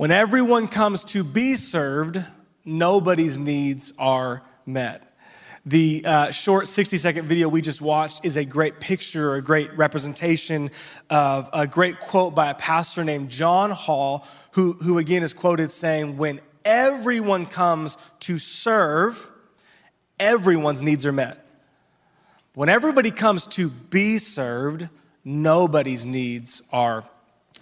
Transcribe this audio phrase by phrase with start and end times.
[0.00, 2.24] When everyone comes to be served,
[2.64, 5.14] nobody's needs are met.
[5.66, 9.76] The uh, short 60 second video we just watched is a great picture, a great
[9.76, 10.70] representation
[11.10, 15.70] of a great quote by a pastor named John Hall, who, who again is quoted
[15.70, 19.30] saying, When everyone comes to serve,
[20.18, 21.44] everyone's needs are met.
[22.54, 24.88] When everybody comes to be served,
[25.26, 27.04] nobody's needs are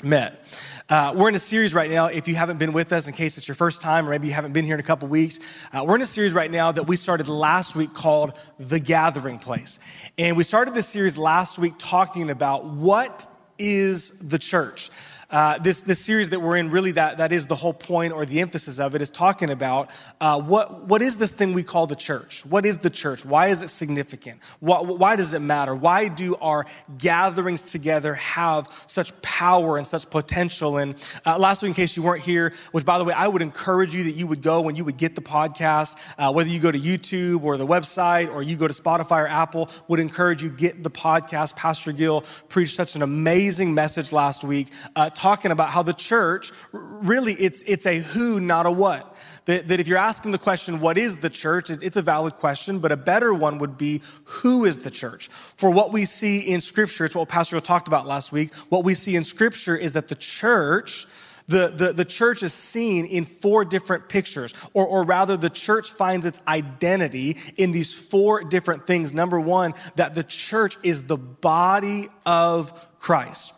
[0.02, 0.44] met.
[0.88, 2.06] Uh, we're in a series right now.
[2.06, 4.32] If you haven't been with us, in case it's your first time, or maybe you
[4.32, 5.38] haven't been here in a couple weeks,
[5.72, 9.38] uh, we're in a series right now that we started last week called The Gathering
[9.38, 9.80] Place.
[10.16, 13.26] And we started this series last week talking about what
[13.58, 14.90] is the church.
[15.30, 18.24] Uh, this, this series that we're in, really, that, that is the whole point or
[18.24, 19.90] the emphasis of it, is talking about
[20.22, 22.46] uh, what, what is this thing we call the church?
[22.46, 23.26] What is the church?
[23.26, 24.40] Why is it significant?
[24.60, 25.74] Why, why does it matter?
[25.74, 26.64] Why do our
[26.96, 30.78] gatherings together have such power and such potential?
[30.78, 33.42] And uh, last week, in case you weren't here, which by the way, I would
[33.42, 36.58] encourage you that you would go and you would get the podcast, uh, whether you
[36.58, 40.42] go to YouTube or the website or you go to Spotify or Apple, would encourage
[40.42, 41.54] you get the podcast.
[41.54, 46.52] Pastor Gill preached such an amazing message last week uh, talking about how the church,
[46.72, 49.16] really, it's, it's a who, not a what.
[49.46, 51.70] That, that if you're asking the question, what is the church?
[51.70, 55.28] It's a valid question, but a better one would be, who is the church?
[55.28, 58.54] For what we see in Scripture, it's what Pastor talked about last week.
[58.68, 61.06] What we see in Scripture is that the church,
[61.48, 65.90] the, the, the church is seen in four different pictures, or, or rather, the church
[65.90, 69.12] finds its identity in these four different things.
[69.12, 73.54] Number one, that the church is the body of Christ.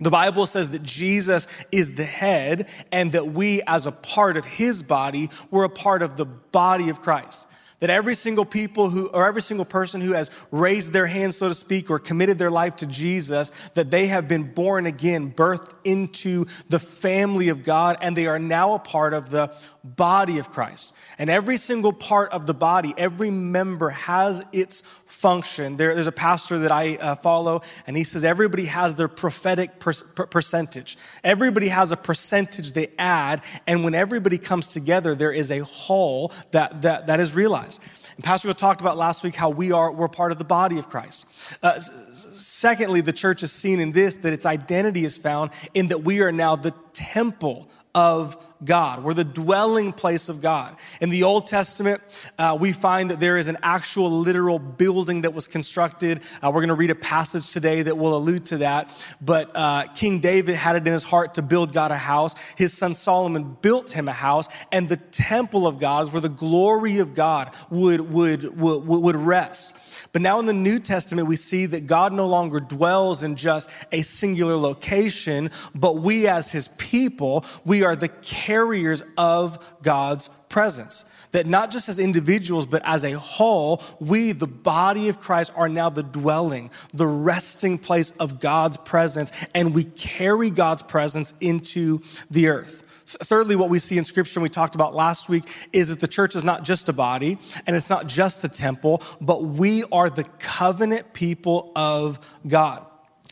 [0.00, 4.44] The Bible says that Jesus is the head and that we, as a part of
[4.46, 7.46] his body, we're a part of the body of Christ.
[7.80, 11.48] That every single people who, or every single person who has raised their hand, so
[11.48, 15.72] to speak, or committed their life to Jesus, that they have been born again, birthed
[15.82, 20.50] into the family of God, and they are now a part of the body of
[20.50, 20.94] Christ.
[21.18, 24.82] And every single part of the body, every member has its
[25.20, 25.76] function.
[25.76, 29.78] There, there's a pastor that I uh, follow, and he says everybody has their prophetic
[29.78, 30.96] per- per- percentage.
[31.22, 36.32] Everybody has a percentage they add, and when everybody comes together, there is a whole
[36.52, 37.82] that, that, that is realized.
[38.16, 40.88] And Pastor talked about last week how we are, we're part of the body of
[40.88, 41.26] Christ.
[41.62, 46.02] Uh, secondly, the church is seen in this, that its identity is found in that
[46.02, 49.02] we are now the temple of God.
[49.02, 50.76] We're the dwelling place of God.
[51.00, 52.02] In the Old Testament,
[52.38, 56.20] uh, we find that there is an actual literal building that was constructed.
[56.42, 58.88] Uh, we're going to read a passage today that will allude to that.
[59.20, 62.34] But uh, King David had it in his heart to build God a house.
[62.56, 66.28] His son Solomon built him a house, and the temple of God is where the
[66.28, 69.76] glory of God would, would, would, would rest.
[70.12, 73.70] But now in the New Testament, we see that God no longer dwells in just
[73.92, 81.04] a singular location, but we as his people, we are the carriers of God's presence.
[81.32, 85.68] That not just as individuals, but as a whole, we, the body of Christ, are
[85.68, 92.00] now the dwelling, the resting place of God's presence, and we carry God's presence into
[92.30, 92.84] the earth.
[93.22, 96.08] Thirdly, what we see in scripture, and we talked about last week, is that the
[96.08, 100.10] church is not just a body and it's not just a temple, but we are
[100.10, 102.86] the covenant people of God.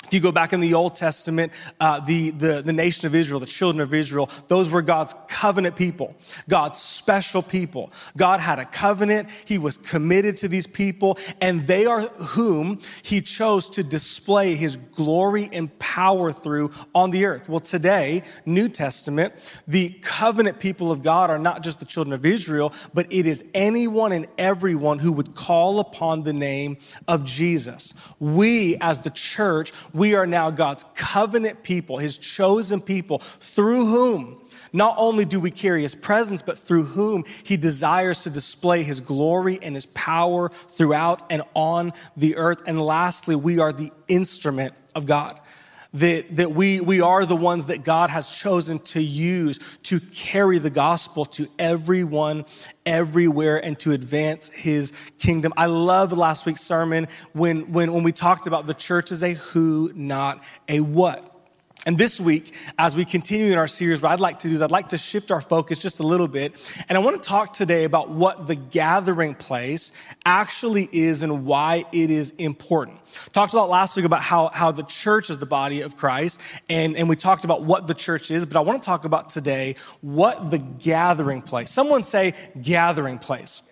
[0.09, 3.41] If you go back in the Old Testament, uh, the, the, the nation of Israel,
[3.41, 6.17] the children of Israel, those were God's covenant people,
[6.49, 7.93] God's special people.
[8.17, 9.29] God had a covenant.
[9.45, 14.79] He was committed to these people, and they are whom he chose to display his
[14.79, 17.51] glory and power through on the earth.
[17.51, 19.35] Well, today, New Testament,
[19.69, 23.45] the covenant people of God are not just the children of Israel, but it is
[23.53, 27.93] anyone and everyone who would call upon the name of Jesus.
[28.19, 34.41] We, as the church, we are now God's covenant people, his chosen people, through whom
[34.73, 39.01] not only do we carry his presence, but through whom he desires to display his
[39.01, 42.63] glory and his power throughout and on the earth.
[42.67, 45.41] And lastly, we are the instrument of God
[45.95, 50.59] that, that we, we are the ones that God has chosen to use to carry
[50.59, 52.45] the gospel to everyone,
[52.85, 55.53] everywhere, and to advance his kingdom.
[55.57, 59.33] I love last week's sermon when, when, when we talked about the church as a
[59.33, 61.28] who, not a what.
[61.89, 64.61] And this week, as we continue in our series, what I'd like to do is
[64.61, 66.53] I'd like to shift our focus just a little bit.
[66.87, 69.93] And I want to talk today about what the gathering place
[70.27, 72.99] actually is and why it is important.
[73.33, 76.43] Talked a lot last week about how, how the church is the body of Christ,
[76.69, 79.31] and, and we talked about what the church is, but I want to talk about
[79.31, 81.71] today what the gathering place.
[81.71, 83.63] Someone say gathering place.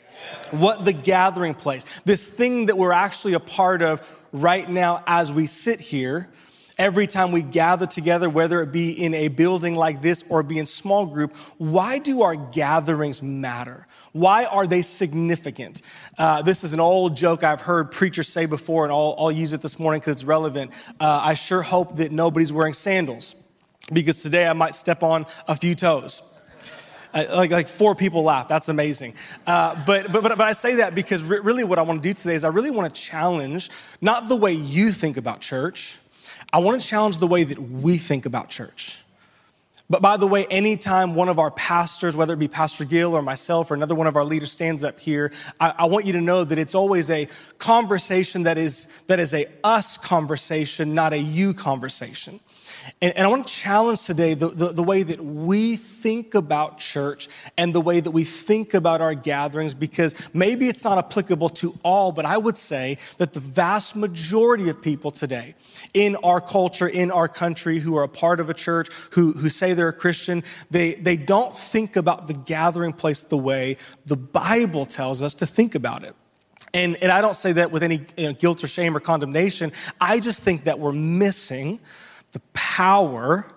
[0.52, 4.00] What the gathering place, this thing that we're actually a part of
[4.32, 6.30] right now as we sit here
[6.78, 10.58] every time we gather together, whether it be in a building like this or be
[10.58, 13.87] in small group, why do our gatherings matter?
[14.12, 15.82] Why are they significant?
[16.19, 19.52] Uh, this is an old joke I've heard preachers say before, and I'll, I'll use
[19.52, 20.73] it this morning because it's relevant.
[21.00, 23.37] Uh, I sure hope that nobody's wearing sandals
[23.93, 26.23] because today I might step on a few toes.
[27.14, 28.49] Uh, like, like four people laugh.
[28.49, 29.14] That's amazing.
[29.46, 32.12] Uh, but, but, but, I say that because re- really what I want to do
[32.12, 33.70] today is I really want to challenge
[34.00, 35.99] not the way you think about church,
[36.52, 39.02] I want to challenge the way that we think about church.
[39.88, 43.22] But by the way, anytime one of our pastors, whether it be Pastor Gill or
[43.22, 46.20] myself or another one of our leaders stands up here, I, I, want you to
[46.20, 47.28] know that it's always a
[47.58, 52.40] conversation that is, that is a us conversation, not a you conversation.
[53.02, 56.78] And, and I want to challenge today the, the, the, way that we think about
[56.78, 57.28] church
[57.58, 61.78] and the way that we think about our gatherings, because maybe it's not applicable to
[61.82, 65.55] all, but I would say that the vast majority of people today
[65.94, 69.49] in our culture, in our country, who are a part of a church, who, who
[69.49, 73.76] say they're a Christian, they, they don't think about the gathering place the way
[74.06, 76.14] the Bible tells us to think about it.
[76.76, 79.73] And, and I don't say that with any you know, guilt or shame or condemnation.
[80.00, 81.81] I just think that we're missing
[82.37, 83.49] the power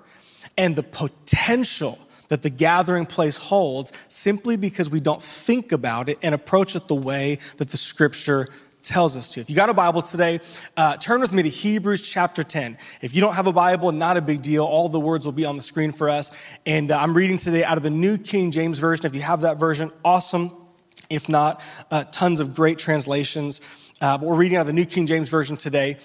[0.57, 1.99] and the potential
[2.29, 6.87] that the gathering place holds simply because we don't think about it and approach it
[6.87, 8.47] the way that the scripture
[8.81, 9.41] tells us to.
[9.41, 10.39] If you got a Bible today,
[10.77, 12.77] uh, turn with me to Hebrews chapter 10.
[13.01, 14.63] If you don't have a Bible, not a big deal.
[14.63, 16.31] All the words will be on the screen for us.
[16.65, 19.07] And uh, I'm reading today out of the New King James Version.
[19.07, 20.53] If you have that version, awesome.
[21.09, 21.61] If not,
[21.91, 23.59] uh, tons of great translations.
[23.99, 25.97] Uh, but we're reading out of the New King James Version today.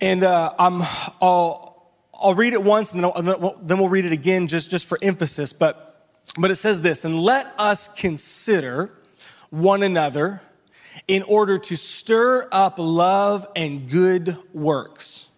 [0.00, 0.82] And uh, I'm
[1.20, 1.67] all
[2.20, 5.52] I'll read it once and then, then we'll read it again just, just for emphasis.
[5.52, 6.06] But,
[6.36, 8.90] but it says this, and let us consider
[9.50, 10.42] one another
[11.06, 15.28] in order to stir up love and good works,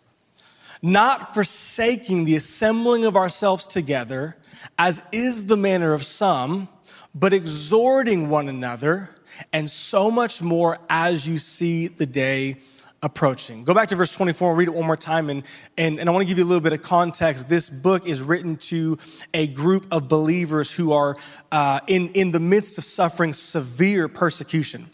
[0.81, 4.37] not forsaking the assembling of ourselves together,
[4.79, 6.69] as is the manner of some,
[7.15, 9.11] but exhorting one another,
[9.53, 12.57] and so much more as you see the day
[13.03, 13.65] approaching.
[13.65, 15.31] Go back to verse 24 and read it one more time.
[15.31, 15.43] And,
[15.79, 17.49] and, and I want to give you a little bit of context.
[17.49, 18.99] This book is written to
[19.33, 21.17] a group of believers who are
[21.51, 24.91] uh, in, in the midst of suffering severe persecution.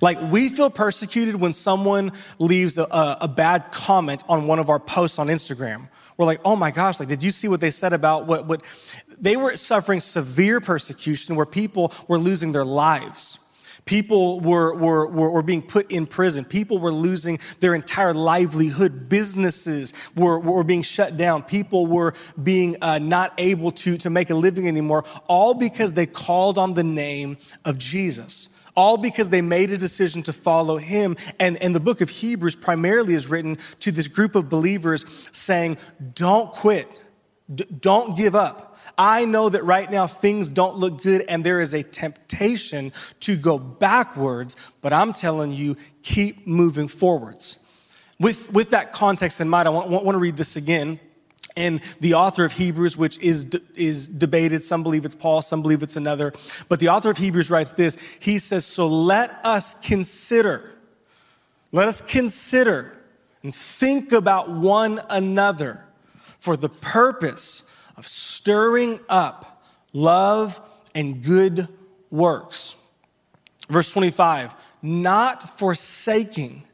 [0.00, 2.86] Like, we feel persecuted when someone leaves a,
[3.20, 5.88] a, bad comment on one of our posts on Instagram.
[6.16, 8.64] We're like, oh my gosh, like, did you see what they said about what, what?
[9.18, 13.38] They were suffering severe persecution where people were losing their lives.
[13.84, 16.44] People were, were, were, were, being put in prison.
[16.44, 19.08] People were losing their entire livelihood.
[19.08, 21.42] Businesses were, were being shut down.
[21.42, 26.06] People were being uh, not able to, to make a living anymore, all because they
[26.06, 28.48] called on the name of Jesus.
[28.76, 31.16] All because they made a decision to follow him.
[31.38, 35.76] And, and the book of Hebrews primarily is written to this group of believers saying,
[36.14, 36.88] don't quit.
[37.54, 38.70] D- don't give up
[39.00, 43.34] I know that right now things don't look good and there is a temptation to
[43.36, 47.58] go backwards, but I'm telling you, keep moving forwards.
[48.18, 51.00] With, with that context in mind, I want, want to read this again.
[51.56, 55.82] And the author of Hebrews, which is, is debated, some believe it's Paul, some believe
[55.82, 56.32] it's another.
[56.68, 60.72] But the author of Hebrews writes this He says, So let us consider,
[61.72, 62.98] let us consider
[63.42, 65.86] and think about one another
[66.40, 67.64] for the purpose
[67.96, 70.60] of stirring up love
[70.94, 71.68] and good
[72.10, 72.76] works.
[73.68, 76.64] Verse 25, not forsaking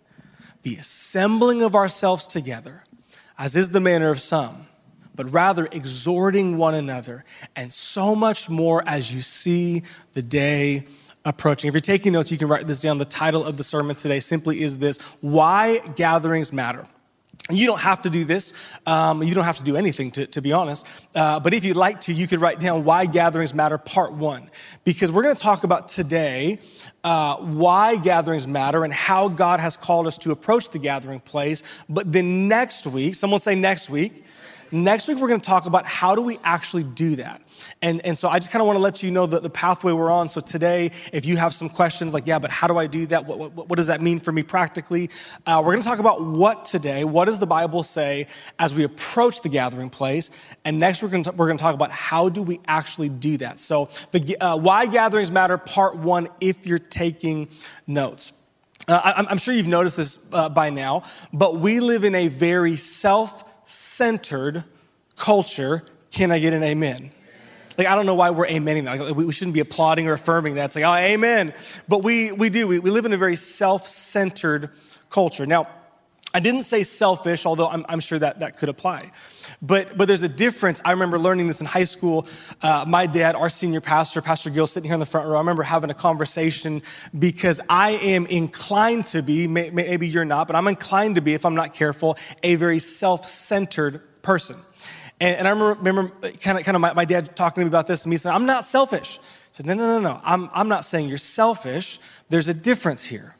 [0.62, 2.82] the assembling of ourselves together,
[3.38, 4.66] as is the manner of some,
[5.14, 9.82] but rather exhorting one another, and so much more as you see
[10.14, 10.86] the day
[11.24, 11.68] approaching.
[11.68, 12.98] If you're taking notes, you can write this down.
[12.98, 16.86] The title of the sermon today simply is this Why Gatherings Matter.
[17.48, 18.52] You don't have to do this.
[18.86, 20.86] Um, you don't have to do anything, to, to be honest.
[21.14, 24.50] Uh, but if you'd like to, you could write down Why Gatherings Matter, Part One.
[24.84, 26.58] Because we're going to talk about today
[27.04, 31.62] uh, why gatherings matter and how God has called us to approach the gathering place.
[31.88, 34.24] But then next week, someone say next week,
[34.72, 37.42] Next week, we're going to talk about how do we actually do that.
[37.82, 39.92] And, and so I just kind of want to let you know the, the pathway
[39.92, 40.28] we're on.
[40.28, 43.26] So today, if you have some questions like, yeah, but how do I do that?
[43.26, 45.10] What, what, what does that mean for me practically?
[45.46, 48.26] Uh, we're going to talk about what today, what does the Bible say
[48.58, 50.30] as we approach the gathering place?
[50.64, 53.36] And next, we're going to, we're going to talk about how do we actually do
[53.38, 53.58] that.
[53.60, 57.48] So the uh, why gatherings matter, part one, if you're taking
[57.86, 58.32] notes.
[58.88, 62.28] Uh, I, am sure you've noticed this uh, by now, but we live in a
[62.28, 64.64] very self centered
[65.16, 65.82] culture.
[66.10, 67.10] Can I get an amen?
[67.76, 68.98] Like, I don't know why we're amening that.
[68.98, 70.66] Like, we shouldn't be applauding or affirming that.
[70.66, 71.52] It's like, oh, amen.
[71.88, 72.66] But we, we do.
[72.66, 74.70] We, we live in a very self centered
[75.10, 75.44] culture.
[75.44, 75.68] Now,
[76.34, 79.10] I didn't say selfish, although I'm, I'm, sure that that could apply.
[79.62, 80.82] But, but there's a difference.
[80.84, 82.26] I remember learning this in high school.
[82.60, 85.38] Uh, my dad, our senior pastor, Pastor Gill, sitting here in the front row, I
[85.38, 86.82] remember having a conversation
[87.18, 91.32] because I am inclined to be, may, maybe you're not, but I'm inclined to be,
[91.32, 94.56] if I'm not careful, a very self centered person.
[95.20, 97.86] And, and, I remember, kind of, kind of my, my, dad talking to me about
[97.86, 99.18] this, and me saying, I'm not selfish.
[99.18, 100.20] I said, No, no, no, no.
[100.22, 101.98] I'm, I'm not saying you're selfish.
[102.28, 103.35] There's a difference here.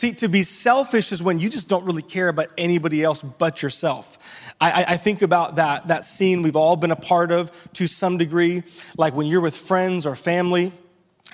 [0.00, 3.62] See, to be selfish is when you just don't really care about anybody else but
[3.62, 4.16] yourself.
[4.58, 8.16] I, I, think about that, that scene we've all been a part of to some
[8.16, 8.62] degree,
[8.96, 10.72] like when you're with friends or family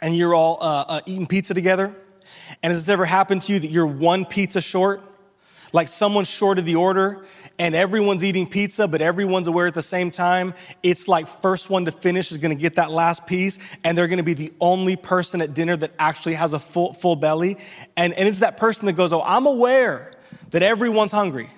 [0.03, 1.95] and you're all uh, uh, eating pizza together.
[2.61, 5.01] And has this ever happened to you that you're one pizza short?
[5.73, 7.25] Like someone shorted the order
[7.59, 10.55] and everyone's eating pizza, but everyone's aware at the same time.
[10.83, 14.23] It's like first one to finish is gonna get that last piece, and they're gonna
[14.23, 17.59] be the only person at dinner that actually has a full, full belly.
[17.97, 20.13] And, and it's that person that goes, Oh, I'm aware
[20.51, 21.49] that everyone's hungry.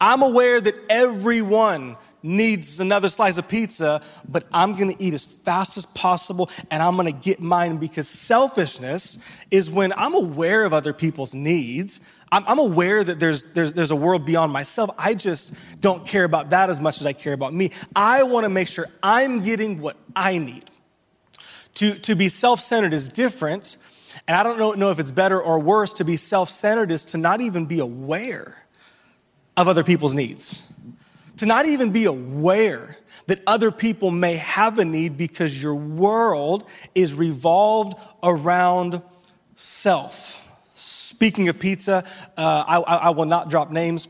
[0.00, 5.76] I'm aware that everyone needs another slice of pizza, but I'm gonna eat as fast
[5.76, 9.18] as possible and I'm gonna get mine because selfishness
[9.50, 12.00] is when I'm aware of other people's needs.
[12.30, 14.90] I'm, aware that there's, there's, there's a world beyond myself.
[14.98, 17.70] I just don't care about that as much as I care about me.
[17.96, 20.64] I want to make sure I'm getting what I need.
[21.74, 23.76] To, to be self centered is different.
[24.26, 27.04] And I don't know, know if it's better or worse to be self centered is
[27.06, 28.66] to not even be aware
[29.56, 30.62] of other people's needs.
[31.36, 36.68] To not even be aware that other people may have a need because your world
[36.94, 39.02] is revolved around
[39.54, 40.47] self.
[40.78, 42.04] Speaking of pizza,
[42.36, 44.08] uh, I, I will not drop names.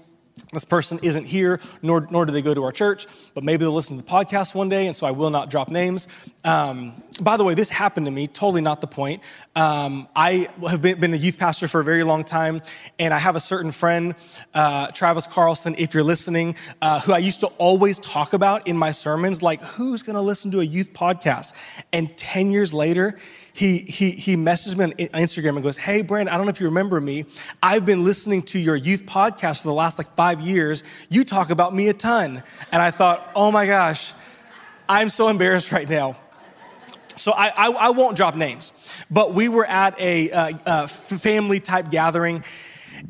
[0.53, 3.73] This person isn't here, nor, nor do they go to our church, but maybe they'll
[3.73, 6.09] listen to the podcast one day, and so I will not drop names.
[6.45, 9.23] Um, by the way, this happened to me, totally not the point.
[9.57, 12.63] Um, I have been, been, a youth pastor for a very long time,
[12.99, 14.15] and I have a certain friend,
[14.55, 18.79] uh, Travis Carlson, if you're listening, uh, who I used to always talk about in
[18.79, 21.55] my sermons, like, who's gonna listen to a youth podcast?
[21.93, 23.19] And 10 years later,
[23.59, 26.61] he, he, he messaged me on Instagram and goes, Hey, Brandon, I don't know if
[26.61, 27.25] you remember me.
[27.61, 30.85] I've been listening to your youth podcast for the last like five years.
[31.11, 32.45] You talk about me a ton.
[32.71, 34.12] And I thought, Oh my gosh,
[34.88, 36.17] I'm so embarrassed right now.
[37.17, 38.71] So I, I, I won't drop names,
[39.11, 42.45] but we were at a, a, a family type gathering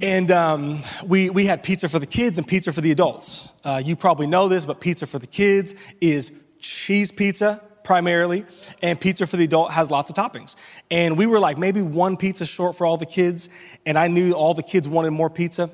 [0.00, 3.52] and um, we, we had pizza for the kids and pizza for the adults.
[3.64, 8.45] Uh, you probably know this, but pizza for the kids is cheese pizza primarily,
[8.83, 10.57] and pizza for the adult has lots of toppings.
[10.90, 13.49] And we were like maybe one pizza short for all the kids,
[13.87, 15.71] and I knew all the kids wanted more pizza,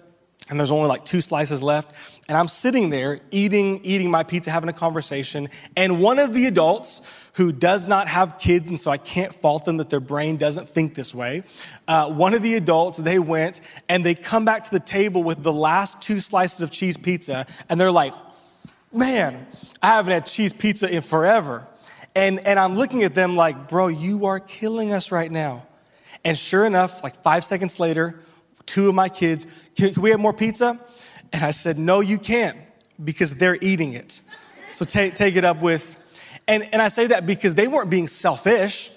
[0.48, 1.92] and there's only like two slices left.
[2.28, 6.46] And I'm sitting there eating, eating my pizza, having a conversation, and one of the
[6.46, 7.02] adults
[7.32, 10.68] who does not have kids, and so I can't fault them that their brain doesn't
[10.68, 11.42] think this way.
[11.88, 15.42] Uh, one of the adults, they went and they come back to the table with
[15.42, 18.14] the last two slices of cheese pizza, and they're like,
[18.92, 19.48] man,
[19.82, 21.66] I haven't had cheese pizza in forever.
[22.14, 25.66] And, and I'm looking at them like, bro, you are killing us right now.
[26.24, 28.20] And sure enough, like five seconds later,
[28.66, 30.78] two of my kids, can, can we have more pizza?
[31.32, 32.56] And I said, no, you can't
[33.02, 34.20] because they're eating it.
[34.72, 35.98] So take, take it up with,
[36.46, 38.90] and, and I say that because they weren't being selfish.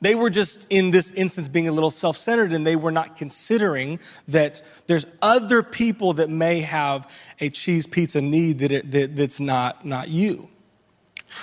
[0.00, 3.16] They were just, in this instance, being a little self centered, and they were not
[3.16, 9.16] considering that there's other people that may have a cheese pizza need that, it, that
[9.16, 10.48] that's not, not you.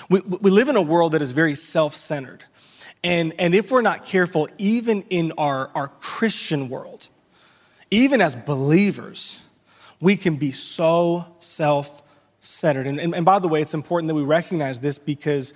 [0.09, 2.43] We, we live in a world that is very self centered.
[3.03, 7.09] And, and if we're not careful, even in our, our Christian world,
[7.91, 9.43] even as believers,
[9.99, 12.01] we can be so self
[12.39, 12.87] centered.
[12.87, 15.53] And, and, and, by the way, it's important that we recognize this because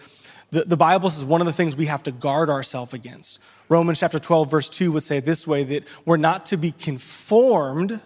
[0.51, 3.39] the, the Bible says one of the things we have to guard ourselves against.
[3.67, 8.01] Romans chapter 12, verse 2 would say this way that we're not to be conformed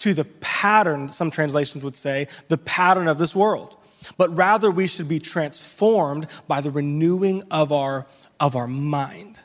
[0.00, 3.77] to the pattern, some translations would say, the pattern of this world
[4.16, 8.06] but rather we should be transformed by the renewing of our,
[8.40, 9.40] of our mind.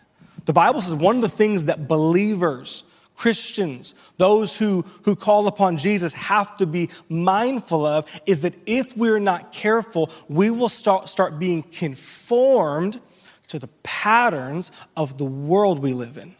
[0.45, 2.83] The Bible says one of the things that believers,
[3.15, 8.97] Christians, those who, who call upon Jesus, have to be mindful of is that if
[8.97, 12.99] we're not careful, we will start, start being conformed
[13.47, 16.35] to the patterns of the world we live in.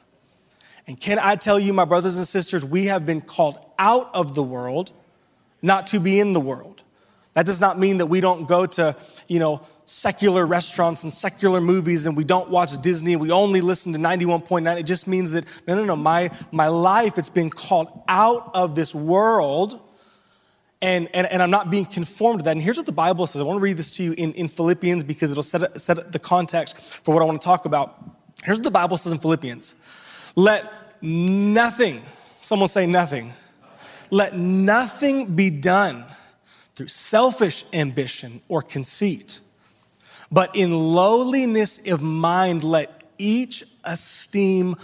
[0.88, 4.34] And can I tell you, my brothers and sisters, we have been called out of
[4.34, 4.92] the world,
[5.62, 6.73] not to be in the world.
[7.34, 8.96] That does not mean that we don't go to,
[9.28, 13.92] you know, secular restaurants and secular movies and we don't watch Disney we only listen
[13.94, 14.80] to 91.9.
[14.80, 18.76] It just means that, no, no, no, my, my life, it's been called out of
[18.76, 19.82] this world
[20.82, 22.52] and, and, and I'm not being conformed to that.
[22.52, 23.42] And here's what the Bible says.
[23.42, 26.20] I want to read this to you in, in Philippians because it'll set, set the
[26.20, 27.98] context for what I want to talk about.
[28.44, 29.76] Here's what the Bible says in Philippians
[30.36, 32.02] Let nothing,
[32.40, 33.32] someone say nothing,
[34.12, 36.06] let nothing be done
[36.76, 39.40] through selfish ambition or conceit,
[40.32, 44.76] but in lowliness of mind, let each esteem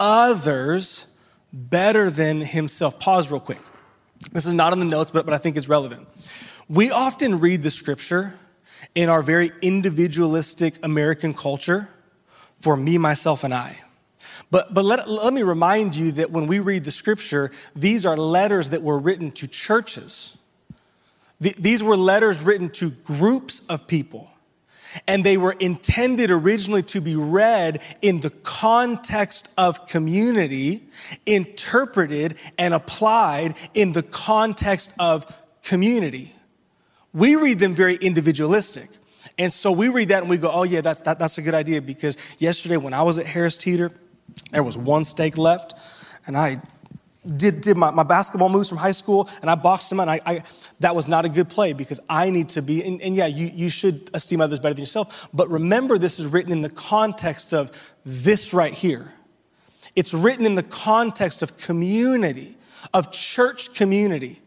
[0.00, 1.06] others
[1.52, 2.98] better than himself.
[2.98, 3.60] Pause real quick.
[4.32, 6.08] This is not in the notes, but, but I think it's relevant.
[6.68, 8.34] We often read the scripture
[8.94, 11.88] in our very individualistic American culture
[12.58, 13.78] for me, myself, and I.
[14.50, 18.16] But, but let, let me remind you that when we read the scripture, these are
[18.16, 20.38] letters that were written to churches.
[21.40, 24.30] These were letters written to groups of people
[25.06, 30.88] and they were intended originally to be read in the context of community,
[31.24, 35.26] interpreted and applied in the context of
[35.62, 36.34] community.
[37.12, 38.88] We read them very individualistic.
[39.38, 41.54] And so we read that and we go, oh, yeah, that's, that, that's a good
[41.54, 43.90] idea because yesterday when I was at Harris Teeter,
[44.50, 45.74] there was one steak left,
[46.26, 46.60] and I
[47.26, 50.08] did, did my, my basketball moves from high school and I boxed them out.
[50.08, 50.42] And I, I,
[50.80, 53.50] that was not a good play because I need to be, and, and yeah, you,
[53.52, 55.28] you should esteem others better than yourself.
[55.32, 57.70] But remember, this is written in the context of
[58.04, 59.12] this right here.
[59.94, 62.56] It's written in the context of community,
[62.92, 64.42] of church community.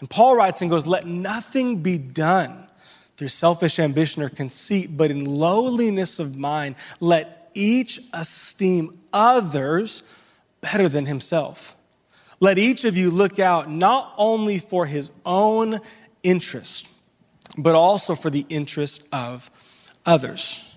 [0.00, 2.68] And Paul writes and goes, Let nothing be done
[3.16, 10.02] through selfish ambition or conceit, but in lowliness of mind, let each esteem others
[10.60, 11.76] better than himself.
[12.40, 15.80] Let each of you look out not only for his own
[16.22, 16.88] interest,
[17.56, 19.50] but also for the interest of
[20.04, 20.74] others.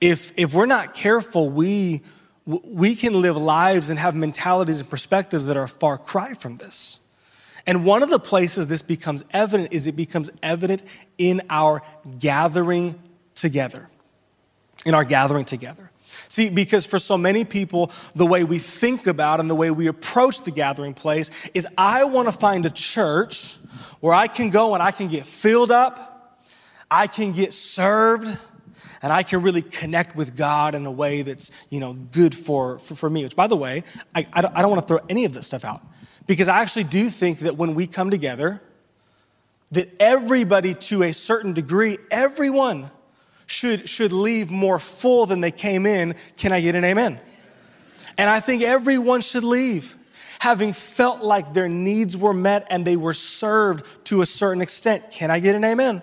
[0.00, 2.02] If, if we're not careful, we,
[2.44, 7.00] we can live lives and have mentalities and perspectives that are far cry from this.
[7.66, 10.84] And one of the places this becomes evident is it becomes evident
[11.16, 11.82] in our
[12.18, 13.00] gathering
[13.34, 13.88] together.
[14.84, 15.90] In our gathering together.
[16.28, 19.86] See, because for so many people, the way we think about and the way we
[19.86, 23.56] approach the gathering place is I want to find a church
[24.00, 26.40] where I can go and I can get filled up,
[26.90, 28.38] I can get served,
[29.02, 32.78] and I can really connect with God in a way that's, you know, good for,
[32.78, 33.22] for, for me.
[33.22, 33.82] Which, by the way,
[34.14, 35.82] I, I don't, I don't want to throw any of this stuff out
[36.26, 38.62] because I actually do think that when we come together,
[39.72, 42.90] that everybody to a certain degree, everyone
[43.46, 46.14] should, should leave more full than they came in.
[46.36, 47.20] Can I get an amen?
[48.16, 49.96] And I think everyone should leave
[50.40, 55.10] having felt like their needs were met and they were served to a certain extent.
[55.10, 56.02] Can I get an amen?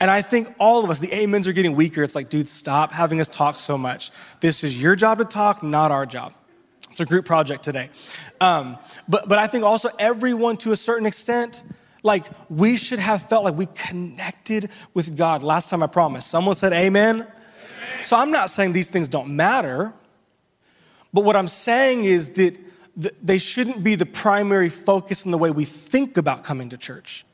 [0.00, 2.02] And I think all of us, the amens are getting weaker.
[2.02, 4.10] It's like, dude, stop having us talk so much.
[4.40, 6.34] This is your job to talk, not our job.
[6.90, 7.88] It's a group project today.
[8.40, 11.62] Um, but, but I think also everyone to a certain extent
[12.04, 15.42] like we should have felt like we connected with God.
[15.42, 17.16] Last time I promised, someone said amen.
[17.16, 17.32] amen.
[18.02, 19.92] So I'm not saying these things don't matter,
[21.12, 22.58] but what I'm saying is that
[23.22, 27.24] they shouldn't be the primary focus in the way we think about coming to church.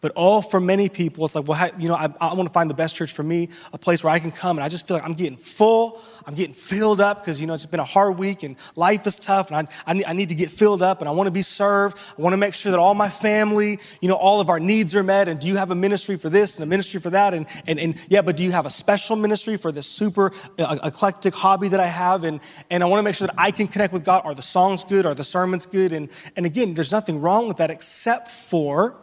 [0.00, 2.70] But all for many people, it's like, well, you know, I, I want to find
[2.70, 4.96] the best church for me, a place where I can come, and I just feel
[4.96, 8.18] like I'm getting full, I'm getting filled up because you know it's been a hard
[8.18, 11.00] week and life is tough, and I, I, need, I need to get filled up,
[11.00, 11.98] and I want to be served.
[12.18, 14.96] I want to make sure that all my family, you know, all of our needs
[14.96, 15.28] are met.
[15.28, 17.34] And do you have a ministry for this and a ministry for that?
[17.34, 20.78] And and, and yeah, but do you have a special ministry for this super uh,
[20.82, 22.24] eclectic hobby that I have?
[22.24, 24.22] And and I want to make sure that I can connect with God.
[24.24, 25.06] Are the songs good?
[25.06, 25.92] Are the sermons good?
[25.92, 28.96] And and again, there's nothing wrong with that except for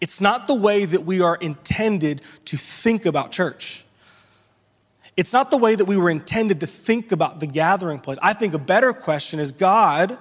[0.00, 3.85] it's not the way that we are intended to think about church.
[5.16, 8.18] It's not the way that we were intended to think about the gathering place.
[8.22, 10.18] I think a better question is God,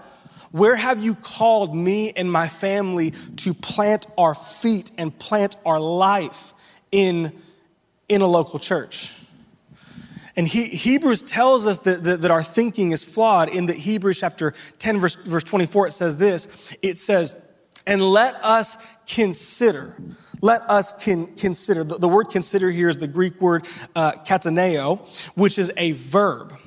[0.52, 5.80] where have you called me and my family to plant our feet and plant our
[5.80, 6.54] life
[6.92, 7.34] in,
[8.08, 9.22] in a local church?
[10.38, 13.50] And he, Hebrews tells us that, that, that, our thinking is flawed.
[13.50, 17.36] In the Hebrews chapter 10, verse, verse 24, it says this it says,
[17.88, 19.96] And let us consider.
[20.42, 21.84] Let us can, consider.
[21.84, 26.58] The, the, word consider here is the Greek word uh, kataneo, which is a verb.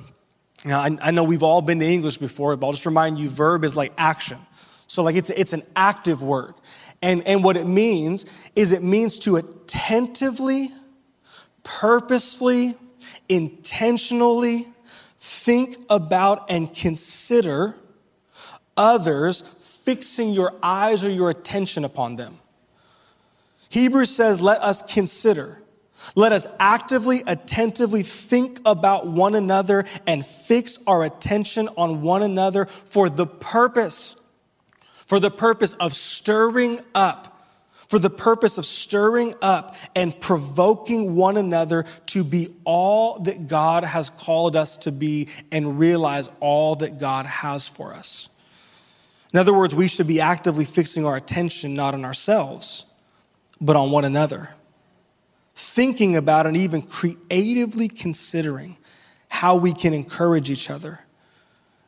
[0.65, 3.29] Now, I, I know we've all been to English before, but I'll just remind you
[3.29, 4.39] verb is like action.
[4.87, 6.55] So, like, it's, it's an active word.
[7.01, 10.69] And, and what it means is it means to attentively,
[11.63, 12.75] purposefully,
[13.29, 14.67] intentionally
[15.19, 17.75] think about and consider
[18.75, 19.43] others,
[19.89, 22.37] fixing your eyes or your attention upon them.
[23.69, 25.63] Hebrews says, let us consider.
[26.15, 32.67] Let us actively, attentively think about one another and fix our attention on one another
[32.67, 34.15] for the purpose,
[35.07, 37.43] for the purpose of stirring up,
[37.87, 43.83] for the purpose of stirring up and provoking one another to be all that God
[43.83, 48.29] has called us to be and realize all that God has for us.
[49.33, 52.85] In other words, we should be actively fixing our attention not on ourselves,
[53.61, 54.49] but on one another
[55.59, 58.77] thinking about and even creatively considering
[59.27, 61.01] how we can encourage each other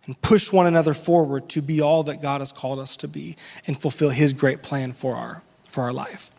[0.05, 3.37] and push one another forward to be all that God has called us to be
[3.65, 6.31] and fulfill his great plan for our, for our life.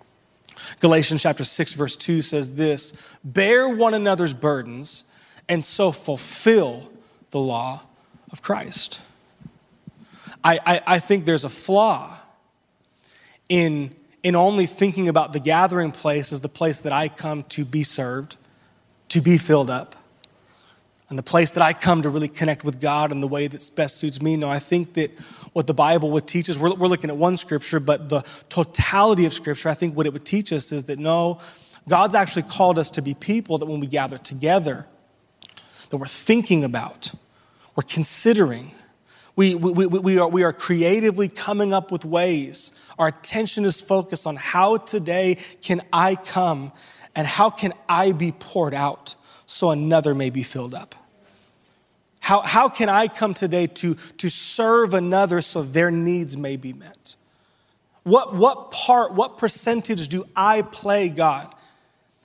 [0.80, 2.92] Galatians chapter 6 verse 2 says this,
[3.24, 5.04] bear one another's burdens
[5.48, 6.92] and so fulfill
[7.30, 7.82] the law
[8.30, 9.00] of Christ.
[10.44, 12.16] I, I, I think there's a flaw
[13.48, 17.64] in in only thinking about the gathering place as the place that I come to
[17.64, 18.36] be served,
[19.08, 19.96] to be filled up,
[21.08, 23.70] and the place that I come to really connect with God in the way that
[23.74, 24.36] best suits me.
[24.36, 25.10] No, I think that
[25.52, 29.26] what the Bible would teach us, we're, we're looking at one scripture, but the totality
[29.26, 31.40] of scripture, I think what it would teach us is that no,
[31.88, 34.86] God's actually called us to be people that when we gather together,
[35.90, 37.12] that we're thinking about,
[37.74, 38.70] we're considering,
[39.34, 44.26] we, we, we, are, we are creatively coming up with ways our attention is focused
[44.26, 46.72] on how today can I come
[47.14, 49.14] and how can I be poured out
[49.46, 50.94] so another may be filled up?
[52.20, 56.72] How, how can I come today to, to serve another so their needs may be
[56.72, 57.16] met?
[58.04, 61.52] What, what part, what percentage do I play, God,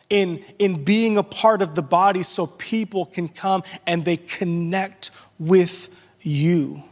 [0.10, 5.12] in, in being a part of the body so people can come and they connect
[5.40, 5.90] with
[6.22, 6.84] you?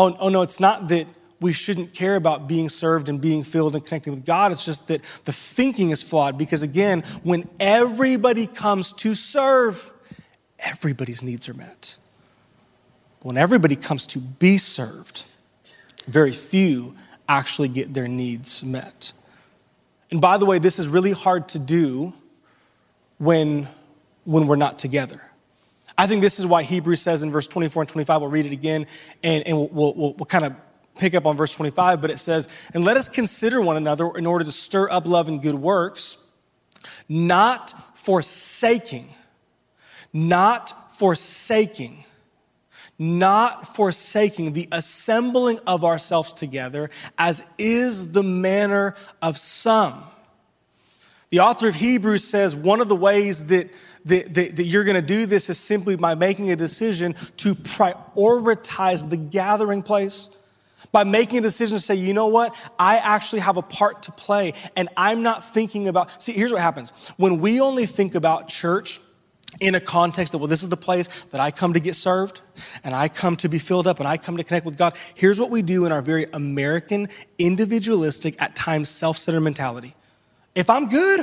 [0.00, 1.06] Oh, oh no, it's not that
[1.42, 4.50] we shouldn't care about being served and being filled and connecting with God.
[4.50, 9.92] It's just that the thinking is flawed because, again, when everybody comes to serve,
[10.58, 11.98] everybody's needs are met.
[13.20, 15.26] When everybody comes to be served,
[16.08, 16.94] very few
[17.28, 19.12] actually get their needs met.
[20.10, 22.14] And by the way, this is really hard to do
[23.18, 23.68] when,
[24.24, 25.20] when we're not together.
[26.00, 28.52] I think this is why Hebrews says in verse 24 and 25, we'll read it
[28.52, 28.86] again
[29.22, 30.54] and, and we'll, we'll, we'll kind of
[30.96, 34.24] pick up on verse 25, but it says, And let us consider one another in
[34.24, 36.16] order to stir up love and good works,
[37.06, 39.10] not forsaking,
[40.10, 42.04] not forsaking,
[42.98, 50.02] not forsaking the assembling of ourselves together, as is the manner of some.
[51.28, 53.68] The author of Hebrews says one of the ways that
[54.06, 57.54] that, that, that, you're going to do this is simply by making a decision to
[57.54, 60.30] prioritize the gathering place
[60.92, 64.12] by making a decision to say, you know what, I actually have a part to
[64.12, 66.22] play, and I'm not thinking about.
[66.22, 69.00] See, here's what happens when we only think about church
[69.58, 72.40] in a context that, well, this is the place that I come to get served,
[72.84, 74.96] and I come to be filled up, and I come to connect with God.
[75.14, 77.08] Here's what we do in our very American,
[77.38, 79.94] individualistic, at times self centered mentality.
[80.54, 81.20] If I'm good,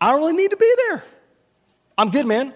[0.00, 1.04] I don't really need to be there.
[1.96, 2.52] I'm good, man.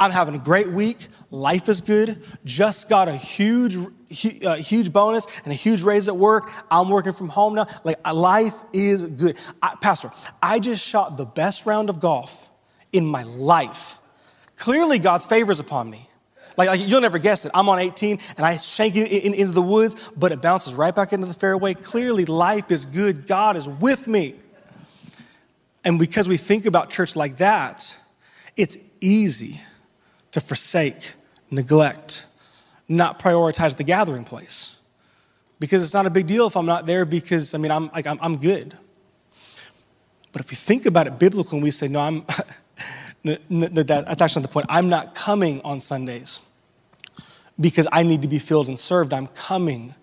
[0.00, 1.08] I'm having a great week.
[1.30, 2.22] Life is good.
[2.44, 6.50] Just got a huge, uh, huge bonus and a huge raise at work.
[6.70, 7.66] I'm working from home now.
[7.82, 9.36] Like, life is good.
[9.60, 12.48] I, Pastor, I just shot the best round of golf
[12.92, 13.98] in my life.
[14.56, 16.08] Clearly, God's favor is upon me.
[16.56, 17.52] Like, like, you'll never guess it.
[17.54, 20.74] I'm on 18 and I shank it in, in, into the woods, but it bounces
[20.74, 21.74] right back into the fairway.
[21.74, 23.26] Clearly, life is good.
[23.26, 24.34] God is with me.
[25.84, 27.96] And because we think about church like that,
[28.58, 29.60] it's easy
[30.32, 31.14] to forsake,
[31.50, 32.26] neglect,
[32.88, 34.80] not prioritize the gathering place.
[35.60, 38.06] Because it's not a big deal if I'm not there because, I mean, I'm, like,
[38.06, 38.76] I'm, I'm good.
[40.32, 42.24] But if you think about it biblically and we say, no, I'm,
[43.24, 44.66] that's actually not the point.
[44.68, 46.42] I'm not coming on Sundays
[47.58, 49.12] because I need to be filled and served.
[49.12, 49.94] I'm coming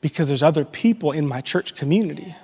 [0.00, 2.34] because there's other people in my church community.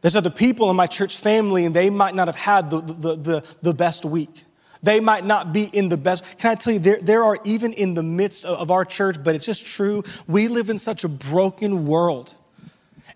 [0.00, 3.16] There's other people in my church family, and they might not have had the, the,
[3.16, 4.44] the, the best week.
[4.82, 6.38] They might not be in the best.
[6.38, 9.34] Can I tell you, there, there are even in the midst of our church, but
[9.34, 10.04] it's just true.
[10.28, 12.34] We live in such a broken world.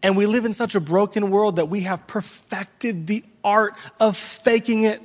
[0.03, 4.16] And we live in such a broken world that we have perfected the art of
[4.16, 5.01] faking it.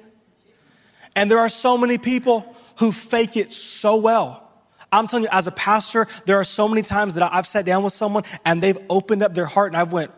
[1.15, 4.43] And there are so many people who fake it so well.
[4.91, 7.83] I'm telling you, as a pastor, there are so many times that I've sat down
[7.83, 10.11] with someone and they've opened up their heart and I've went,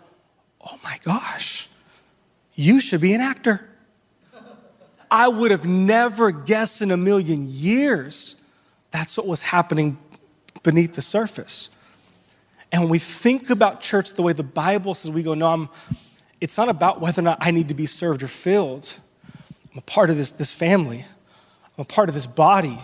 [0.61, 1.69] oh my gosh,
[2.55, 3.65] you should be an actor.
[5.11, 8.35] I would have never guessed in a million years
[8.91, 9.97] that's what was happening
[10.63, 11.69] beneath the surface.
[12.71, 15.69] And when we think about church the way the Bible says, we go, no, I'm,
[16.39, 18.99] it's not about whether or not I need to be served or filled.
[19.71, 21.05] I'm a part of this, this family,
[21.77, 22.77] I'm a part of this body.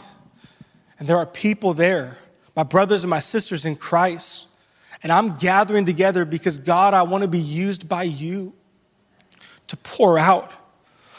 [0.98, 2.18] And there are people there,
[2.56, 4.48] my brothers and my sisters in Christ.
[5.04, 8.54] And I'm gathering together because, God, I want to be used by you
[9.68, 10.54] to pour out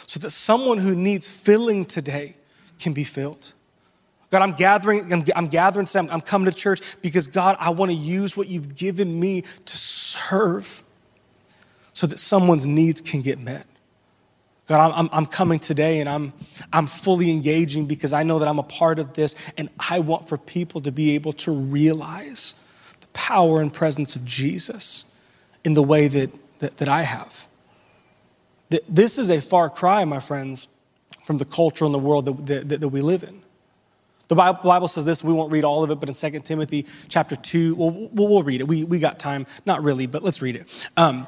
[0.06, 2.36] so that someone who needs filling today
[2.78, 3.52] can be filled.
[4.30, 7.90] God, I'm gathering, I'm, I'm gathering, I'm, I'm coming to church because, God, I want
[7.90, 10.82] to use what you've given me to serve
[11.92, 13.66] so that someone's needs can get met.
[14.66, 16.32] God, I'm, I'm coming today and I'm,
[16.72, 20.28] I'm fully engaging because I know that I'm a part of this and I want
[20.28, 22.54] for people to be able to realize
[23.16, 25.06] power and presence of Jesus
[25.64, 27.48] in the way that, that, that I have.
[28.88, 30.68] This is a far cry, my friends,
[31.24, 33.42] from the culture and the world that, that, that we live in.
[34.28, 37.36] The Bible says this, we won't read all of it, but in 2 Timothy chapter
[37.36, 38.68] 2, well, we'll, read it.
[38.68, 39.46] We, we got time.
[39.64, 40.88] Not really, but let's read it.
[40.96, 41.26] Um,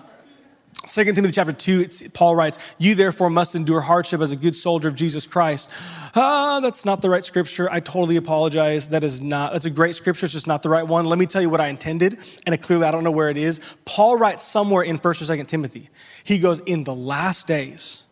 [0.89, 4.89] 2 Timothy chapter 2, Paul writes, You therefore must endure hardship as a good soldier
[4.89, 5.71] of Jesus Christ.
[6.15, 7.71] Ah, that's not the right scripture.
[7.71, 8.89] I totally apologize.
[8.89, 10.25] That is not, that's a great scripture.
[10.25, 11.05] It's just not the right one.
[11.05, 13.61] Let me tell you what I intended, and clearly I don't know where it is.
[13.85, 15.91] Paul writes somewhere in 1st or 2nd Timothy.
[16.25, 18.07] He goes, In the last days,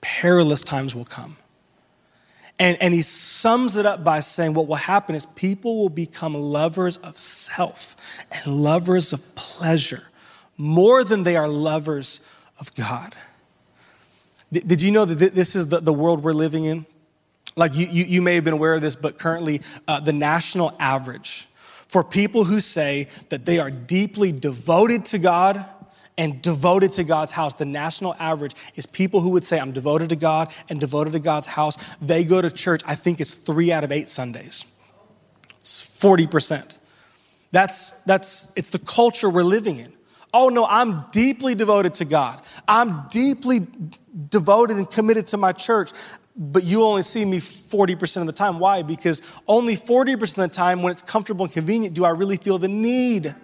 [0.00, 1.36] perilous times will come.
[2.58, 6.32] And, and he sums it up by saying what will happen is people will become
[6.32, 7.94] lovers of self
[8.30, 10.04] and lovers of pleasure
[10.56, 12.20] more than they are lovers
[12.58, 13.14] of God.
[14.52, 16.86] Did you know that this is the world we're living in?
[17.56, 20.76] Like you, you, you may have been aware of this, but currently, uh, the national
[20.78, 21.48] average
[21.88, 25.64] for people who say that they are deeply devoted to God
[26.18, 30.08] and devoted to God's house, the national average is people who would say, I'm devoted
[30.10, 31.76] to God and devoted to God's house.
[32.00, 34.64] They go to church, I think it's three out of eight Sundays.
[35.58, 36.78] It's 40%.
[37.52, 39.92] That's, that's, it's the culture we're living in.
[40.32, 42.42] Oh no, I'm deeply devoted to God.
[42.68, 43.66] I'm deeply
[44.28, 45.92] devoted and committed to my church.
[46.38, 48.58] But you only see me 40% of the time.
[48.58, 48.82] Why?
[48.82, 52.58] Because only 40% of the time, when it's comfortable and convenient, do I really feel
[52.58, 53.34] the need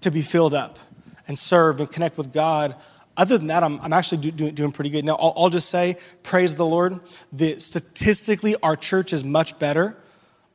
[0.00, 0.78] to be filled up
[1.26, 2.76] and serve and connect with God.
[3.16, 5.04] Other than that, I'm, I'm actually do, do, doing pretty good.
[5.04, 7.00] Now, I'll, I'll, just say, praise the Lord,
[7.34, 9.96] that statistically, our church is much better.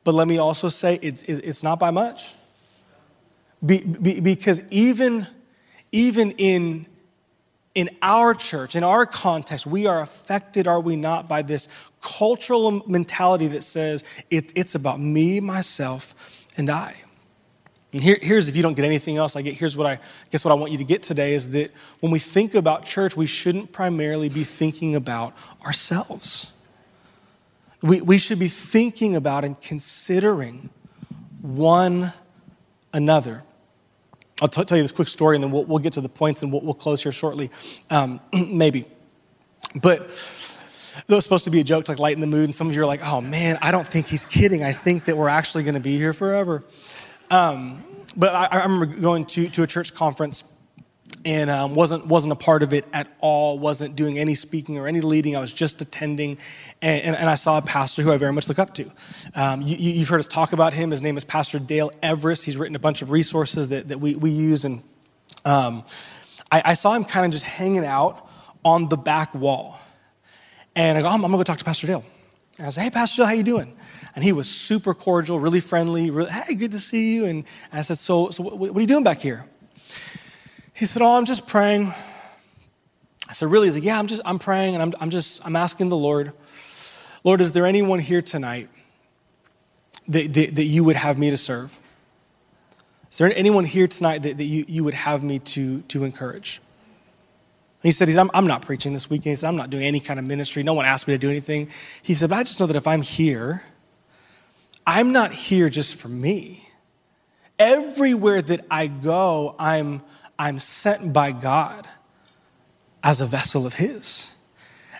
[0.04, 2.34] But let me also say, it's, it's not by much.
[3.64, 5.26] Be, be, because even
[5.92, 6.86] even in,
[7.74, 11.68] in our church, in our context, we are affected, are we not, by this
[12.00, 16.14] cultural mentality that says it, it's about me, myself,
[16.56, 16.94] and I.
[17.92, 19.98] And here, here's if you don't get anything else, I get here's what I
[20.30, 23.16] guess what I want you to get today is that when we think about church,
[23.16, 26.52] we shouldn't primarily be thinking about ourselves.
[27.82, 30.70] We, we should be thinking about and considering
[31.40, 32.12] one
[32.92, 33.42] another.
[34.40, 36.42] I'll t- tell you this quick story and then we'll, we'll get to the points
[36.42, 37.50] and we'll, we'll close here shortly,
[37.90, 38.86] um, maybe.
[39.74, 40.08] But
[41.06, 42.74] that was supposed to be a joke to like lighten the mood, and some of
[42.74, 44.64] you are like, oh man, I don't think he's kidding.
[44.64, 46.64] I think that we're actually going to be here forever.
[47.30, 47.84] Um,
[48.16, 50.42] but I, I, remember going to, to a church conference
[51.24, 53.58] and um, wasn't wasn't a part of it at all.
[53.58, 55.36] wasn't doing any speaking or any leading.
[55.36, 56.38] I was just attending,
[56.80, 58.90] and, and, and I saw a pastor who I very much look up to.
[59.34, 60.90] Um, you, have heard us talk about him.
[60.90, 62.44] His name is Pastor Dale Everest.
[62.44, 64.82] He's written a bunch of resources that, that we, we use, and
[65.44, 65.84] um,
[66.50, 68.28] I, I, saw him kind of just hanging out
[68.64, 69.78] on the back wall.
[70.76, 72.04] And I go, I'm, I'm gonna go talk to Pastor Dale.
[72.58, 73.76] And I said, Hey, Pastor Dale, how you doing?
[74.14, 76.10] And he was super cordial, really friendly.
[76.10, 77.24] Really, hey, good to see you.
[77.26, 79.46] And, and I said, So, so what, what are you doing back here?
[80.80, 81.92] He said, Oh, I'm just praying.
[83.28, 83.66] I said, Really?
[83.66, 86.32] He's like, Yeah, I'm just, I'm praying and I'm, I'm just, I'm asking the Lord,
[87.22, 88.70] Lord, is there anyone here tonight
[90.08, 91.78] that, that, that you would have me to serve?
[93.12, 96.62] Is there anyone here tonight that, that you, you would have me to, to encourage?
[97.82, 99.32] He said, I'm, I'm not preaching this weekend.
[99.32, 100.62] He said, I'm not doing any kind of ministry.
[100.62, 101.68] No one asked me to do anything.
[102.00, 103.64] He said, but I just know that if I'm here,
[104.86, 106.66] I'm not here just for me.
[107.58, 110.00] Everywhere that I go, I'm
[110.40, 111.86] I'm sent by God
[113.04, 114.36] as a vessel of His.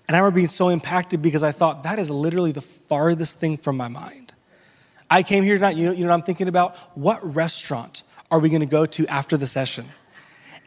[0.06, 3.56] And I remember being so impacted because I thought that is literally the farthest thing
[3.56, 4.34] from my mind.
[5.08, 6.76] I came here tonight, you know, you know what I'm thinking about?
[6.94, 9.88] What restaurant are we going to go to after the session?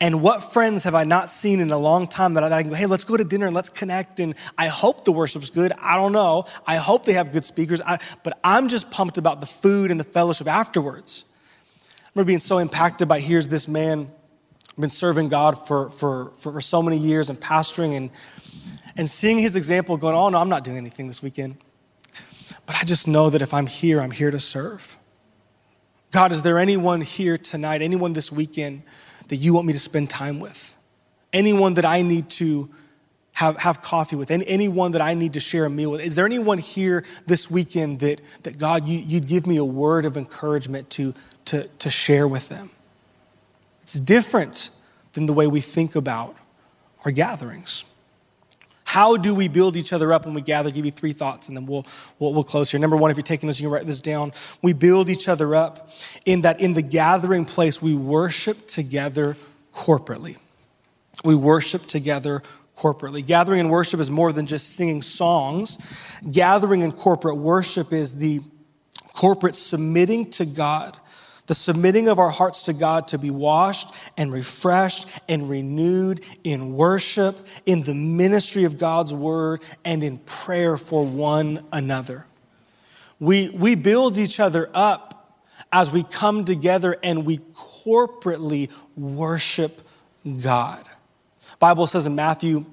[0.02, 2.62] And what friends have I not seen in a long time that I, that I
[2.64, 4.20] can go, hey, let's go to dinner and let's connect.
[4.20, 5.72] And I hope the worship's good.
[5.80, 6.46] I don't know.
[6.66, 7.80] I hope they have good speakers.
[7.80, 11.26] I, but I'm just pumped about the food and the fellowship afterwards.
[11.88, 14.12] I remember being so impacted by here's this man,
[14.80, 18.10] been serving God for, for, for, so many years and pastoring and,
[18.98, 21.58] and seeing his example going, oh, no, I'm not doing anything this weekend.
[22.66, 24.98] But I just know that if I'm here, I'm here to serve.
[26.12, 28.84] God, is there anyone here tonight, anyone this weekend
[29.28, 30.76] that you want me to spend time with?
[31.32, 32.70] Anyone that I need to
[33.34, 34.30] have, have coffee with?
[34.32, 36.02] Any, anyone that I need to share a meal with?
[36.02, 40.06] Is there anyone here this weekend that, that God, you, you'd give me a word
[40.06, 41.14] of encouragement to,
[41.46, 42.70] to, to share with them?
[43.84, 44.70] It's different
[45.14, 46.36] than the way we think about
[47.06, 47.86] our gatherings.
[48.86, 50.70] How do we build each other up when we gather?
[50.70, 51.86] I'll give you three thoughts and then we'll,
[52.20, 52.80] we'll, we'll close here.
[52.80, 54.34] Number one, if you're taking this, you can write this down.
[54.62, 55.90] We build each other up
[56.26, 59.36] in that in the gathering place, we worship together
[59.74, 60.38] corporately.
[61.24, 62.44] We worship together
[62.78, 63.26] corporately.
[63.26, 65.78] Gathering in worship is more than just singing songs.
[66.32, 68.42] Gathering in corporate worship is the
[69.14, 70.98] corporate submitting to God
[71.48, 76.74] the submitting of our hearts to God to be washed and refreshed and renewed in
[76.76, 82.26] worship, in the ministry of God's word, and in prayer for one another.
[83.20, 89.82] We, we build each other up as we come together and we corporately worship
[90.42, 90.84] God.
[91.60, 92.66] Bible says in Matthew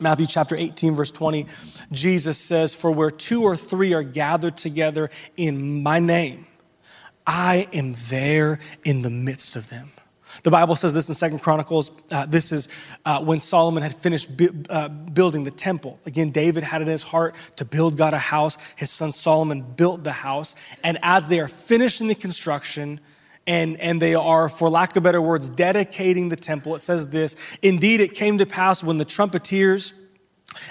[0.00, 1.46] Matthew chapter 18, verse 20,
[1.90, 6.46] Jesus says, For where two or three are gathered together in my name,
[7.28, 9.92] I am there in the midst of them.
[10.44, 11.90] The Bible says this in Second Chronicles.
[12.10, 12.68] Uh, this is
[13.04, 15.98] uh, when Solomon had finished bu- uh, building the temple.
[16.06, 18.56] Again, David had it in his heart to build God a house.
[18.76, 20.56] His son Solomon built the house.
[20.82, 22.98] And as they are finishing the construction,
[23.46, 27.36] and, and they are, for lack of better words, dedicating the temple, it says this
[27.60, 29.92] Indeed, it came to pass when the trumpeters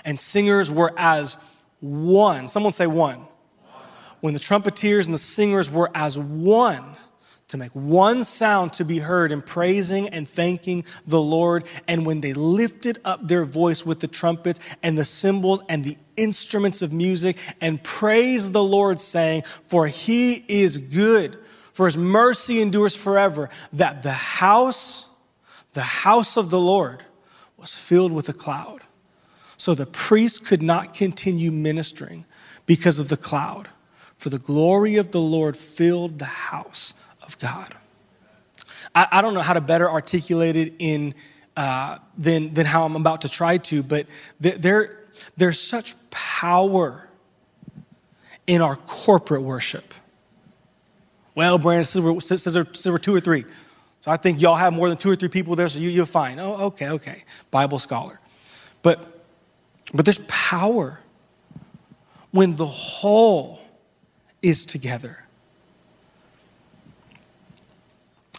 [0.05, 1.37] and singers were as
[1.81, 2.47] one.
[2.47, 3.26] Someone say one
[4.21, 6.95] when the trumpeters and the singers were as one
[7.47, 11.63] to make one sound to be heard in praising and thanking the Lord.
[11.87, 15.97] And when they lifted up their voice with the trumpets and the cymbals and the
[16.17, 21.37] instruments of music and praised the Lord, saying, For he is good,
[21.71, 25.07] for his mercy endures forever, that the house,
[25.73, 27.03] the house of the Lord,
[27.55, 28.81] was filled with a cloud.
[29.55, 32.25] So the priest could not continue ministering
[32.65, 33.69] because of the cloud
[34.17, 37.73] for the glory of the Lord filled the house of God.
[38.93, 41.13] I, I don't know how to better articulate it in
[41.55, 44.07] uh, than, than how I'm about to try to, but
[44.39, 47.07] there, there's such power
[48.45, 49.93] in our corporate worship.
[51.35, 53.45] Well, Brandon says we're, says we're two or three.
[53.99, 56.05] So I think y'all have more than two or three people there, so you, you're
[56.05, 56.39] fine.
[56.39, 57.23] Oh, okay, okay.
[57.51, 58.19] Bible scholar.
[58.81, 59.21] But,
[59.93, 60.99] but there's power
[62.31, 63.59] when the whole
[64.41, 65.19] is together.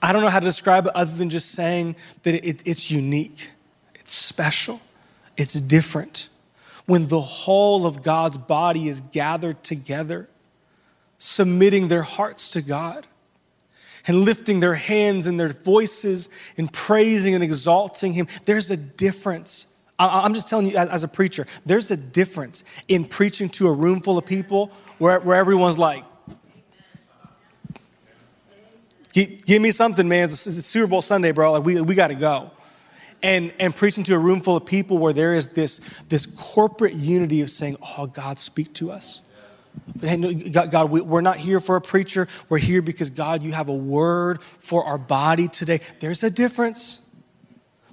[0.00, 3.50] I don't know how to describe it other than just saying that it, it's unique,
[3.94, 4.80] it's special,
[5.36, 6.28] it's different.
[6.86, 10.28] When the whole of God's body is gathered together,
[11.18, 13.06] submitting their hearts to God
[14.06, 19.66] and lifting their hands and their voices and praising and exalting Him, there's a difference.
[19.98, 23.98] I'm just telling you, as a preacher, there's a difference in preaching to a room
[24.00, 26.04] full of people where, where everyone's like,
[29.12, 30.24] give me something, man.
[30.24, 31.52] It's, it's Super Bowl Sunday, bro.
[31.52, 32.50] Like, we, we got to go.
[33.22, 36.94] And, and preaching to a room full of people where there is this, this corporate
[36.94, 39.22] unity of saying, oh, God, speak to us.
[40.02, 40.16] Uh,
[40.52, 42.28] God, God, we're not here for a preacher.
[42.48, 45.80] We're here because, God, you have a word for our body today.
[45.98, 47.00] There's a difference.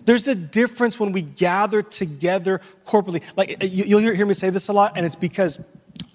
[0.03, 3.23] There's a difference when we gather together corporately.
[3.35, 5.59] Like, uh, you'll hear me say this a lot, and it's because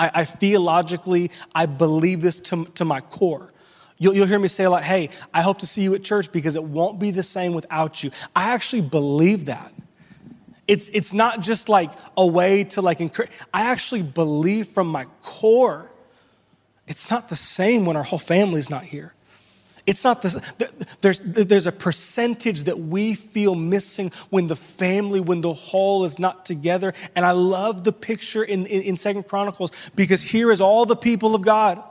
[0.01, 3.53] I, I theologically, I believe this to, to my core.
[3.99, 6.33] You'll, you'll hear me say a lot, hey, I hope to see you at church
[6.33, 8.11] because it won't be the same without you.
[8.35, 9.75] I actually believe that.
[10.67, 13.31] It's, it's not just like a way to like encourage.
[13.53, 15.91] I actually believe from my core,
[16.89, 19.13] it's not the same when our whole family's not here.
[19.91, 20.39] It's not this,
[21.01, 26.21] there's, there's a percentage that we feel missing when the family, when the whole is
[26.21, 26.95] not together.
[27.17, 30.95] And I love the picture in, in, in Second Chronicles because here is all the
[30.95, 31.83] people of God.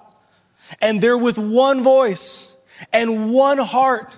[0.82, 2.56] And they're with one voice
[2.94, 4.18] and one heart,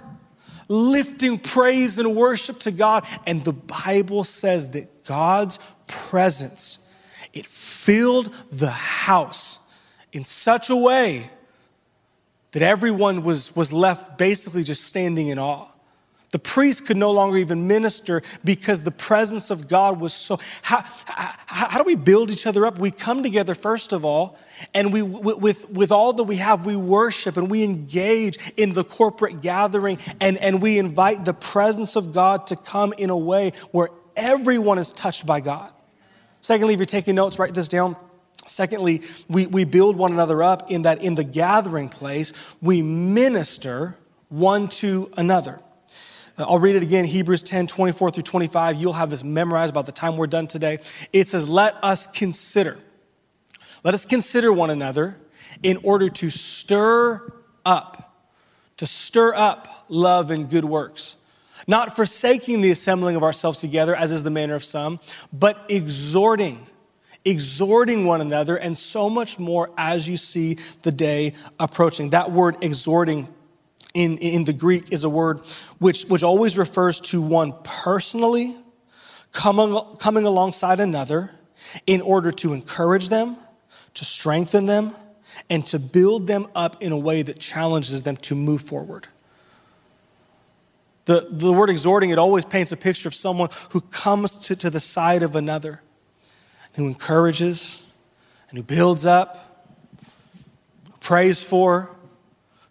[0.67, 3.03] lifting praise and worship to God.
[3.25, 6.77] And the Bible says that God's presence,
[7.33, 9.57] it filled the house
[10.13, 11.31] in such a way
[12.51, 15.67] that everyone was, was left basically just standing in awe.
[16.31, 20.39] The priest could no longer even minister because the presence of God was so.
[20.61, 22.79] How, how, how, do we build each other up?
[22.79, 24.39] We come together, first of all,
[24.73, 28.85] and we, with, with all that we have, we worship and we engage in the
[28.85, 33.51] corporate gathering and, and we invite the presence of God to come in a way
[33.71, 35.73] where everyone is touched by God.
[36.39, 37.97] Secondly, if you're taking notes, write this down.
[38.51, 43.97] Secondly, we, we build one another up in that in the gathering place, we minister
[44.29, 45.59] one to another.
[46.37, 48.75] Uh, I'll read it again, Hebrews 10, 24 through 25.
[48.75, 50.79] You'll have this memorized by the time we're done today.
[51.13, 52.77] It says, Let us consider.
[53.83, 55.17] Let us consider one another
[55.63, 57.33] in order to stir
[57.65, 58.17] up,
[58.77, 61.17] to stir up love and good works.
[61.67, 64.99] Not forsaking the assembling of ourselves together, as is the manner of some,
[65.31, 66.67] but exhorting,
[67.23, 72.11] exhorting one another, and so much more as you see the day approaching.
[72.11, 73.27] That word exhorting
[73.93, 75.41] in, in the Greek is a word
[75.79, 78.55] which, which always refers to one personally
[79.31, 81.31] coming, coming alongside another
[81.85, 83.37] in order to encourage them,
[83.93, 84.95] to strengthen them,
[85.49, 89.07] and to build them up in a way that challenges them to move forward.
[91.05, 94.69] The, the word exhorting, it always paints a picture of someone who comes to, to
[94.69, 95.81] the side of another,
[96.75, 97.83] who encourages,
[98.49, 99.73] and who builds up,
[100.99, 101.95] prays for,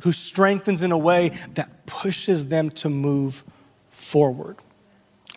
[0.02, 3.44] who strengthens in a way that pushes them to move
[3.90, 4.56] forward.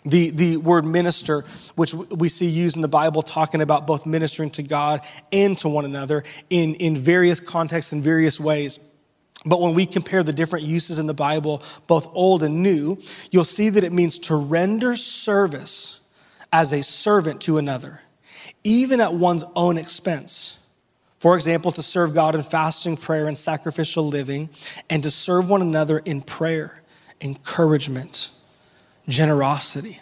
[0.06, 1.44] The, the word minister,
[1.76, 5.00] which we see used in the Bible, talking about both ministering to God
[5.32, 8.78] and to one another in, in various contexts and various ways.
[9.46, 12.98] But when we compare the different uses in the Bible, both old and new,
[13.30, 16.00] you'll see that it means to render service
[16.52, 18.00] as a servant to another,
[18.64, 20.58] even at one's own expense.
[21.18, 24.50] For example, to serve God in fasting, prayer, and sacrificial living,
[24.90, 26.82] and to serve one another in prayer,
[27.20, 28.30] encouragement,
[29.08, 30.00] generosity.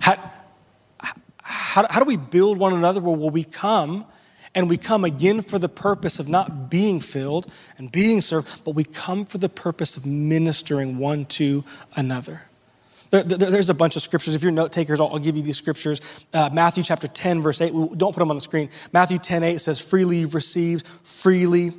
[0.00, 0.32] How,
[1.42, 3.00] how, how do we build one another?
[3.00, 4.06] Well, we come
[4.54, 8.74] and we come again for the purpose of not being filled and being served, but
[8.74, 11.64] we come for the purpose of ministering one to
[11.96, 12.42] another.
[13.22, 14.34] There's a bunch of scriptures.
[14.34, 16.00] If you're note takers, I'll give you these scriptures.
[16.32, 17.72] Uh, Matthew chapter 10, verse 8.
[17.96, 18.70] Don't put them on the screen.
[18.92, 21.72] Matthew 10, 8 says, freely you've received, freely,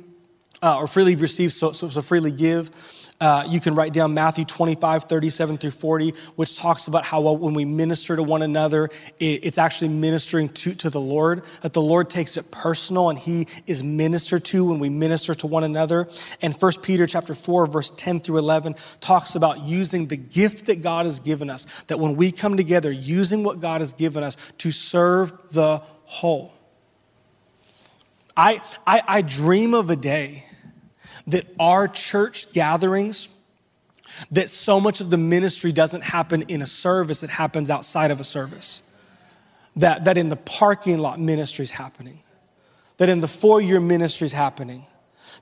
[0.62, 2.70] uh, or freely you've received, so, so, so freely give.
[3.18, 7.54] Uh, you can write down Matthew 25, 37 through 40, which talks about how when
[7.54, 12.10] we minister to one another, it's actually ministering to, to the Lord, that the Lord
[12.10, 16.08] takes it personal and he is ministered to when we minister to one another.
[16.42, 20.82] And 1 Peter chapter 4, verse 10 through 11 talks about using the gift that
[20.82, 24.36] God has given us, that when we come together, using what God has given us
[24.58, 26.52] to serve the whole.
[28.36, 30.44] I, I, I dream of a day
[31.26, 33.28] that our church gatherings,
[34.30, 38.20] that so much of the ministry doesn't happen in a service, it happens outside of
[38.20, 38.82] a service.
[39.76, 42.20] That, that in the parking lot ministry is happening,
[42.96, 44.86] that in the four-year ministry is happening,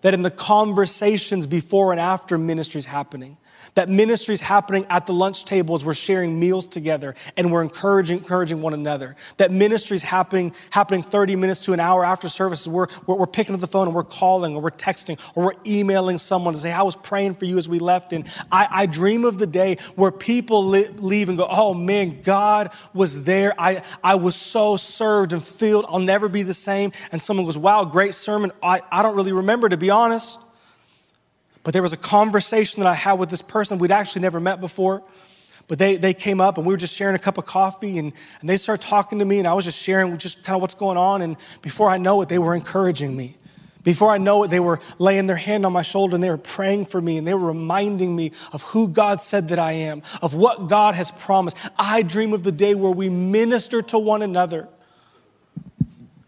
[0.01, 3.37] that in the conversations before and after ministry is happening,
[3.75, 5.85] that ministry is happening at the lunch tables.
[5.85, 9.17] We're sharing meals together and we're encouraging, encouraging one another.
[9.39, 12.69] That ministry is happening, happening 30 minutes to an hour after services.
[12.69, 15.61] We're, we're, we're, picking up the phone and we're calling or we're texting or we're
[15.67, 18.13] emailing someone to say, I was praying for you as we left.
[18.13, 22.23] And I, I dream of the day where people li- leave and go, oh man,
[22.23, 23.53] God was there.
[23.59, 25.87] I, I was so served and filled.
[25.89, 26.93] I'll never be the same.
[27.11, 28.53] And someone goes, wow, great sermon.
[28.63, 30.39] I, I don't really remember, to be honest.
[31.65, 34.61] But there was a conversation that I had with this person we'd actually never met
[34.61, 35.03] before.
[35.67, 38.13] But they, they came up and we were just sharing a cup of coffee and,
[38.41, 40.75] and they started talking to me and I was just sharing just kind of what's
[40.75, 41.23] going on.
[41.23, 43.39] And before I know it, they were encouraging me.
[43.83, 46.37] Before I know it, they were laying their hand on my shoulder and they were
[46.37, 50.03] praying for me and they were reminding me of who God said that I am,
[50.21, 51.57] of what God has promised.
[51.79, 54.69] I dream of the day where we minister to one another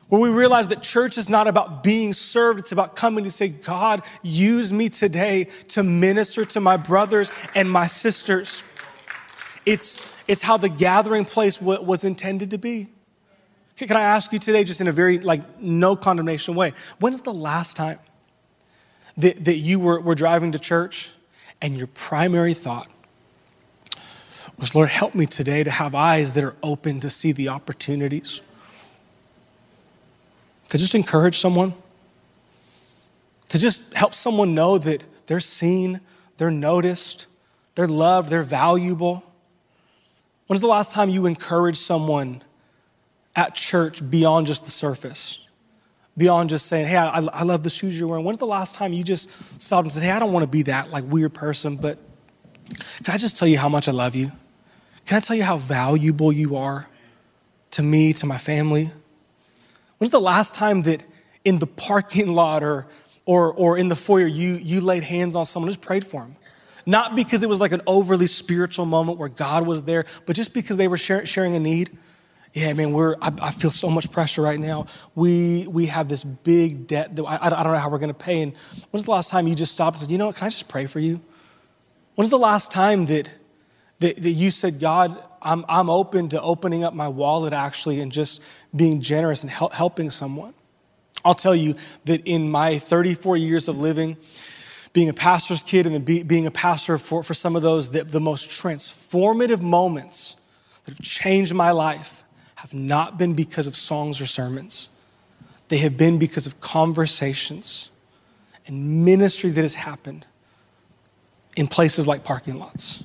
[0.08, 3.48] where we realize that church is not about being served, it's about coming to say,
[3.48, 8.62] God, use me today to minister to my brothers and my sisters.
[9.64, 9.98] It's,
[10.28, 12.88] it's how the gathering place was intended to be.
[13.76, 17.20] Can I ask you today, just in a very, like, no condemnation way, when is
[17.20, 17.98] the last time
[19.18, 21.12] that, that you were, were driving to church
[21.60, 22.88] and your primary thought
[24.58, 28.40] was, Lord, help me today to have eyes that are open to see the opportunities?
[30.68, 31.74] To just encourage someone,
[33.48, 36.00] to just help someone know that they're seen,
[36.36, 37.26] they're noticed,
[37.74, 39.22] they're loved, they're valuable.
[40.46, 42.42] When's the last time you encouraged someone
[43.34, 45.40] at church beyond just the surface?
[46.16, 48.24] Beyond just saying, hey, I, I love the shoes you're wearing.
[48.24, 50.62] When's the last time you just stopped and said, hey, I don't want to be
[50.62, 51.98] that like weird person, but
[53.04, 54.32] Can I just tell you how much I love you?
[55.04, 56.88] Can I tell you how valuable you are
[57.72, 58.90] to me, to my family?
[59.98, 61.02] When's the last time that
[61.44, 62.86] in the parking lot or,
[63.24, 66.36] or, or in the foyer you, you laid hands on someone, just prayed for them?
[66.86, 70.54] Not because it was like an overly spiritual moment where God was there, but just
[70.54, 71.96] because they were sharing a need.
[72.52, 74.86] Yeah, man, we're, I, I, feel so much pressure right now.
[75.14, 78.14] We, we have this big debt that I, I don't know how we're going to
[78.14, 78.40] pay.
[78.40, 78.56] And
[78.90, 80.66] when's the last time you just stopped and said, you know what, can I just
[80.66, 81.20] pray for you?
[82.14, 83.28] When's the last time that,
[83.98, 88.10] that, that you said, God, I'm, I'm open to opening up my wallet actually and
[88.10, 88.42] just
[88.74, 90.54] being generous and help, helping someone?
[91.24, 91.74] I'll tell you
[92.04, 94.16] that in my 34 years of living,
[94.92, 98.20] being a pastor's kid and be, being a pastor for, for some of those, the
[98.20, 100.36] most transformative moments
[100.84, 102.22] that have changed my life
[102.54, 104.88] have not been because of songs or sermons.
[105.68, 107.90] They have been because of conversations
[108.66, 110.24] and ministry that has happened
[111.56, 113.04] in places like parking lots,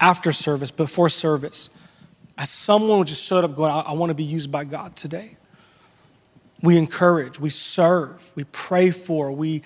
[0.00, 1.70] after service, before service,
[2.36, 5.36] as someone just showed up going, I, I want to be used by God today.
[6.62, 9.62] We encourage, we serve, we pray for, we,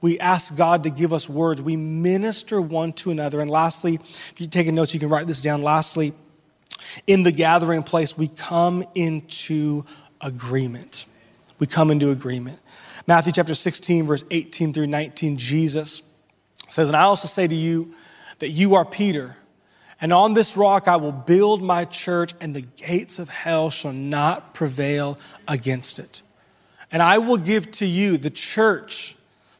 [0.00, 3.40] we ask God to give us words, we minister one to another.
[3.40, 5.62] And lastly, if you're taking notes, you can write this down.
[5.62, 6.12] Lastly,
[7.06, 9.84] in the gathering place, we come into
[10.20, 11.06] agreement.
[11.58, 12.58] We come into agreement.
[13.06, 16.02] Matthew chapter 16, verse 18 through 19, Jesus
[16.68, 17.94] says, And I also say to you
[18.38, 19.36] that you are Peter,
[20.00, 23.92] and on this rock I will build my church, and the gates of hell shall
[23.92, 25.18] not prevail
[25.48, 26.22] against it.
[26.90, 29.16] And I will give to you, the church,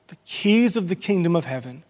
[0.08, 1.82] the keys of the kingdom of heaven.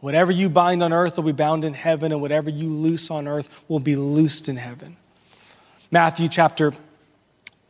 [0.00, 3.28] Whatever you bind on earth will be bound in heaven, and whatever you loose on
[3.28, 4.96] earth will be loosed in heaven.
[5.90, 6.72] Matthew chapter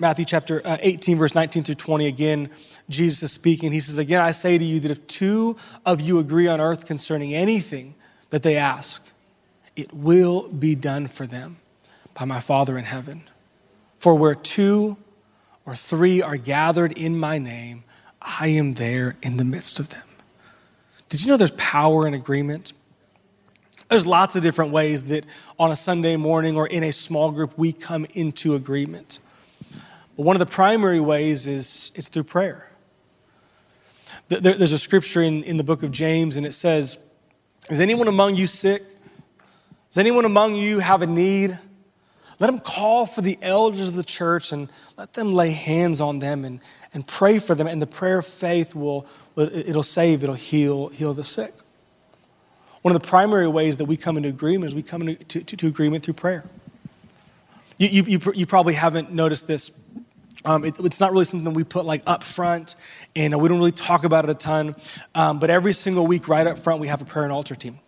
[0.00, 2.48] Matthew chapter uh, 18, verse 19 through 20, again,
[2.88, 3.70] Jesus is speaking.
[3.70, 6.86] He says, Again, I say to you that if two of you agree on earth
[6.86, 7.94] concerning anything
[8.30, 9.06] that they ask,
[9.76, 11.58] it will be done for them
[12.14, 13.22] by my Father in heaven.
[13.98, 14.96] For where two
[15.66, 17.84] or three are gathered in my name,
[18.20, 20.02] I am there in the midst of them.
[21.08, 22.72] Did you know there's power in agreement?
[23.88, 25.26] There's lots of different ways that
[25.58, 29.18] on a Sunday morning or in a small group we come into agreement.
[30.16, 32.70] But one of the primary ways is it's through prayer.
[34.28, 36.98] There's a scripture in, in the book of James, and it says,
[37.68, 38.84] Is anyone among you sick?
[39.90, 41.58] Does anyone among you have a need?
[42.38, 46.20] Let them call for the elders of the church and let them lay hands on
[46.20, 46.60] them and,
[46.94, 47.66] and pray for them.
[47.66, 51.52] And the prayer of faith will, it'll save, it'll heal, heal the sick.
[52.82, 55.56] One of the primary ways that we come into agreement is we come into to,
[55.56, 56.44] to, agreement through prayer.
[57.76, 59.70] You, you, you, probably haven't noticed this.
[60.44, 62.76] Um, it, it's not really something we put like up front,
[63.14, 64.76] and we don't really talk about it a ton.
[65.14, 67.80] Um, but every single week, right up front, we have a prayer and altar team.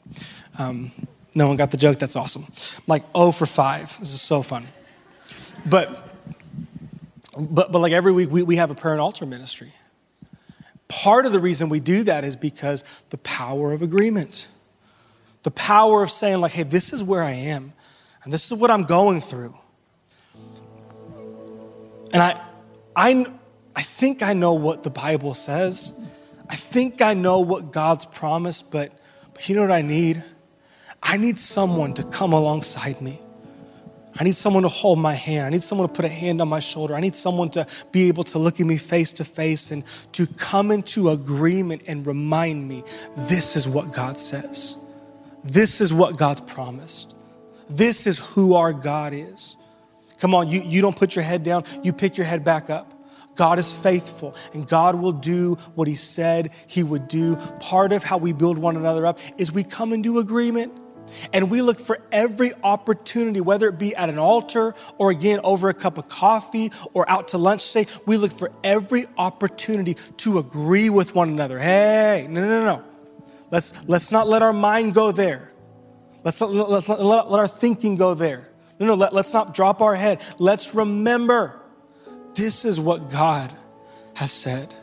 [0.59, 0.91] Um,
[1.35, 1.99] no one got the joke.
[1.99, 2.47] That's awesome.
[2.49, 3.97] I'm like, oh for five.
[3.99, 4.69] This is so fun.
[5.65, 6.09] But,
[7.37, 9.73] but, but like every week, we, we have a prayer and altar ministry.
[10.89, 14.49] Part of the reason we do that is because the power of agreement,
[15.43, 17.73] the power of saying, like, hey, this is where I am,
[18.25, 19.57] and this is what I'm going through.
[22.13, 22.43] And I,
[22.95, 23.27] I,
[23.75, 25.95] I think I know what the Bible says.
[26.51, 28.93] I think I know what God's promised, but,
[29.33, 30.23] but you know what I need?
[31.03, 33.21] I need someone to come alongside me.
[34.19, 35.47] I need someone to hold my hand.
[35.47, 36.95] I need someone to put a hand on my shoulder.
[36.95, 40.27] I need someone to be able to look at me face to face and to
[40.27, 42.85] come into agreement and remind me
[43.17, 44.77] this is what God says.
[45.43, 47.15] This is what God's promised.
[47.71, 49.57] This is who our God is.
[50.19, 52.93] Come on, you, you don't put your head down, you pick your head back up.
[53.35, 57.37] God is faithful and God will do what He said He would do.
[57.61, 60.73] Part of how we build one another up is we come into agreement.
[61.33, 65.69] And we look for every opportunity, whether it be at an altar or again over
[65.69, 70.39] a cup of coffee or out to lunch, say, we look for every opportunity to
[70.39, 71.59] agree with one another.
[71.59, 72.85] Hey, no, no, no.
[73.51, 75.53] Let's, let's not let our mind go there.
[76.25, 78.49] Let's not, let's not let, let our thinking go there.
[78.79, 80.21] No, no, let, let's not drop our head.
[80.39, 81.61] Let's remember
[82.35, 83.53] this is what God
[84.15, 84.75] has said.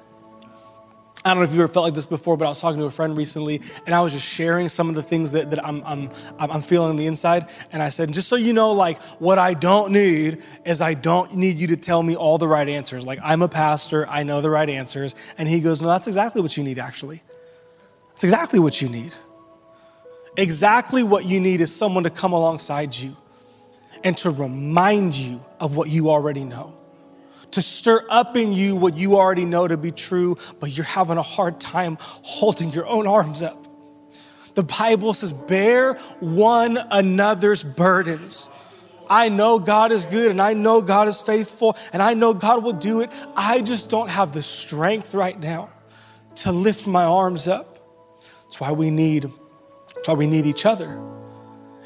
[1.26, 2.86] I don't know if you ever felt like this before, but I was talking to
[2.86, 5.84] a friend recently and I was just sharing some of the things that, that I'm,
[5.84, 6.10] I'm,
[6.40, 7.50] I'm feeling on the inside.
[7.74, 11.36] And I said, just so you know, like, what I don't need is I don't
[11.36, 13.06] need you to tell me all the right answers.
[13.06, 15.14] Like, I'm a pastor, I know the right answers.
[15.38, 17.22] And he goes, no, that's exactly what you need, actually.
[18.12, 19.14] That's exactly what you need.
[20.38, 23.18] Exactly what you need is someone to come alongside you
[24.06, 26.79] and to remind you of what you already know
[27.52, 31.18] to stir up in you what you already know to be true, but you're having
[31.18, 33.68] a hard time holding your own arms up.
[34.56, 38.50] The Bible says, bear one another's burdens.
[39.10, 42.64] I know God is good and I know God is faithful and I know God
[42.64, 43.12] will do it.
[43.36, 45.70] I just don't have the strength right now
[46.36, 47.80] to lift my arms up.
[48.44, 49.32] That's why we need,
[49.96, 51.02] that's why we need each other.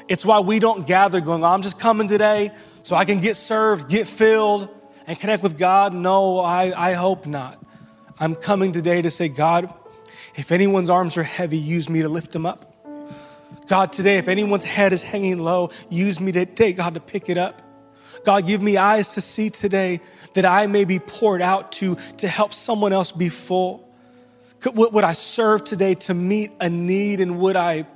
[0.06, 2.50] It's why we don't gather going, oh, I'm just coming today
[2.82, 4.68] so I can get served, get filled,
[5.06, 5.94] and connect with God.
[5.94, 7.62] No, I, I hope not.
[8.18, 9.72] I'm coming today to say, God,
[10.36, 12.70] if anyone's arms are heavy, use me to lift them up.
[13.66, 17.38] God, today, if anyone's head is hanging low, use me today, God, to pick it
[17.38, 17.62] up.
[18.24, 20.00] God, give me eyes to see today
[20.34, 23.88] that I may be poured out to, to help someone else be full.
[24.60, 27.86] Could, would I serve today to meet a need and would I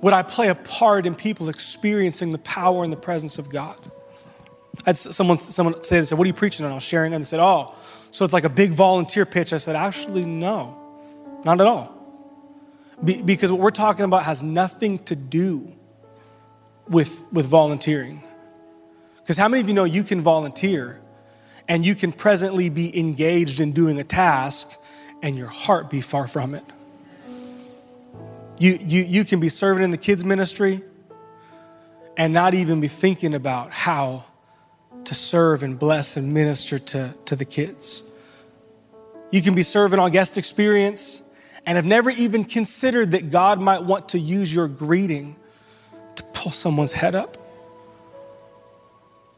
[0.00, 3.80] would I play a part in people experiencing the power and the presence of God?
[4.84, 6.72] I had someone, someone say, they said, what are you preaching on?
[6.72, 7.74] I was sharing and they said, oh,
[8.10, 9.52] so it's like a big volunteer pitch.
[9.52, 10.76] I said, actually, no,
[11.44, 11.94] not at all.
[13.02, 15.72] Be, because what we're talking about has nothing to do
[16.88, 18.22] with, with volunteering.
[19.18, 21.00] Because how many of you know you can volunteer
[21.68, 24.70] and you can presently be engaged in doing a task
[25.22, 26.64] and your heart be far from it?
[28.58, 30.82] You, you, you can be serving in the kids' ministry
[32.16, 34.24] and not even be thinking about how
[35.04, 38.02] to serve and bless and minister to, to the kids.
[39.30, 41.22] You can be serving on guest experience
[41.66, 45.36] and have never even considered that God might want to use your greeting
[46.16, 47.36] to pull someone's head up.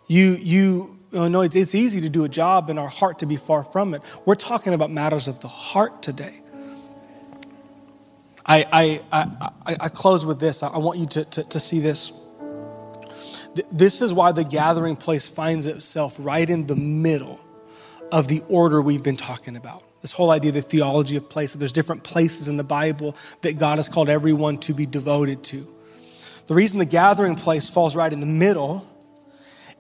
[0.07, 3.27] You, you, you know, it's, it's easy to do a job and our heart to
[3.27, 4.03] be far from it.
[4.25, 6.41] We're talking about matters of the heart today.
[8.47, 10.63] I, I, I, I close with this.
[10.63, 12.13] I want you to, to, to see this.
[13.73, 17.41] This is why the gathering place finds itself right in the middle
[18.13, 19.83] of the order we've been talking about.
[20.03, 23.17] This whole idea, of the theology of place, that there's different places in the Bible
[23.43, 25.67] that God has called everyone to be devoted to.
[26.47, 28.87] The reason the gathering place falls right in the middle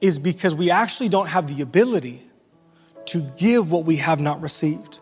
[0.00, 2.22] is because we actually don't have the ability
[3.06, 5.00] to give what we have not received.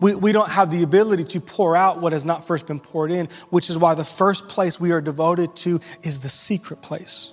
[0.00, 3.10] We, we don't have the ability to pour out what has not first been poured
[3.10, 7.32] in, which is why the first place we are devoted to is the secret place.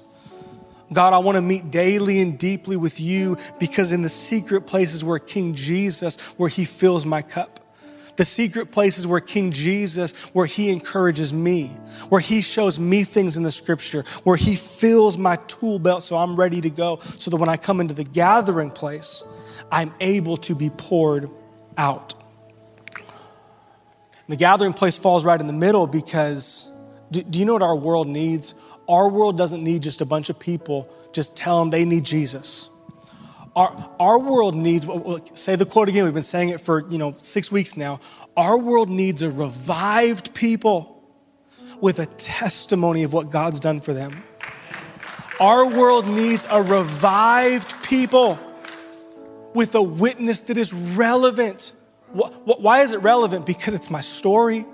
[0.92, 5.04] God, I want to meet daily and deeply with you because in the secret places
[5.04, 7.60] where King Jesus, where he fills my cup.
[8.16, 11.68] The secret places where King Jesus, where he encourages me,
[12.10, 16.18] where he shows me things in the scripture, where he fills my tool belt so
[16.18, 19.24] I'm ready to go, so that when I come into the gathering place,
[19.72, 21.30] I'm able to be poured
[21.78, 22.14] out.
[24.28, 26.70] The gathering place falls right in the middle because
[27.12, 28.54] do, do you know what our world needs?
[28.90, 32.70] Our world doesn't need just a bunch of people just tell them they need Jesus.
[33.56, 34.86] Our, our world needs,
[35.34, 38.00] say the quote again, we've been saying it for, you know, six weeks now.
[38.36, 41.04] Our world needs a revived people
[41.80, 44.24] with a testimony of what God's done for them.
[45.40, 48.40] Our world needs a revived people
[49.54, 51.74] with a witness that is relevant.
[52.12, 53.46] Why is it relevant?
[53.46, 54.66] Because it's my story.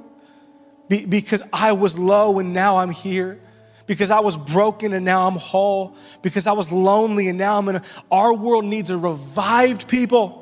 [0.87, 3.41] Because I was low and now I'm here
[3.87, 7.69] because I was broken and now I'm whole, because I was lonely and now I'm
[7.69, 10.41] in a, our world needs a revived people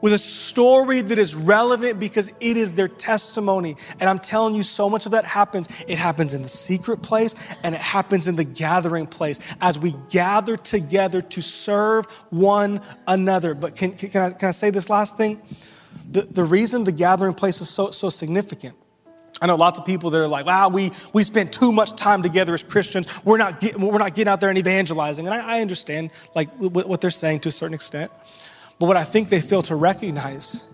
[0.00, 3.76] with a story that is relevant because it is their testimony.
[3.98, 5.68] And I'm telling you, so much of that happens.
[5.86, 9.94] It happens in the secret place and it happens in the gathering place as we
[10.08, 13.54] gather together to serve one another.
[13.54, 15.42] But can, can, I, can I say this last thing?
[16.10, 18.76] The, the reason the gathering place is so, so significant
[19.40, 22.22] I know lots of people that are like, wow, we, we spend too much time
[22.22, 23.06] together as Christians.
[23.24, 25.26] We're not, get, we're not getting out there and evangelizing.
[25.26, 28.12] And I, I understand like what they're saying to a certain extent.
[28.78, 30.68] But what I think they fail to recognize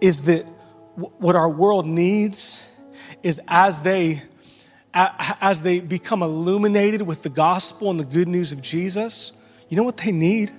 [0.00, 0.42] is that
[0.94, 2.62] what our world needs
[3.22, 4.22] is as they,
[4.94, 9.32] as they become illuminated with the gospel and the good news of Jesus,
[9.68, 10.50] you know what they need?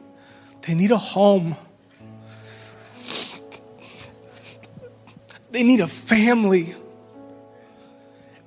[0.62, 1.56] They need a home.
[5.52, 6.76] They need a family.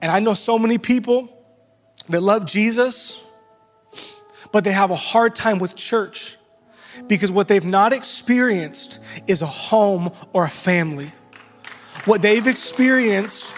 [0.03, 1.29] And I know so many people
[2.09, 3.23] that love Jesus,
[4.53, 6.37] but they have a hard time with church
[7.07, 11.13] because what they've not experienced is a home or a family.
[12.05, 13.55] What they've experienced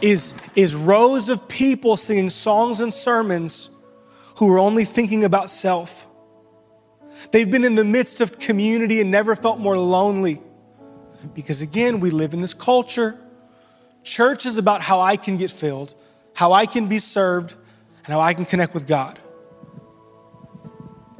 [0.00, 3.70] is, is rows of people singing songs and sermons
[4.36, 6.06] who are only thinking about self.
[7.30, 10.42] They've been in the midst of community and never felt more lonely.
[11.34, 13.18] Because again, we live in this culture
[14.04, 15.94] Church is about how I can get filled,
[16.34, 17.54] how I can be served,
[18.04, 19.18] and how I can connect with God.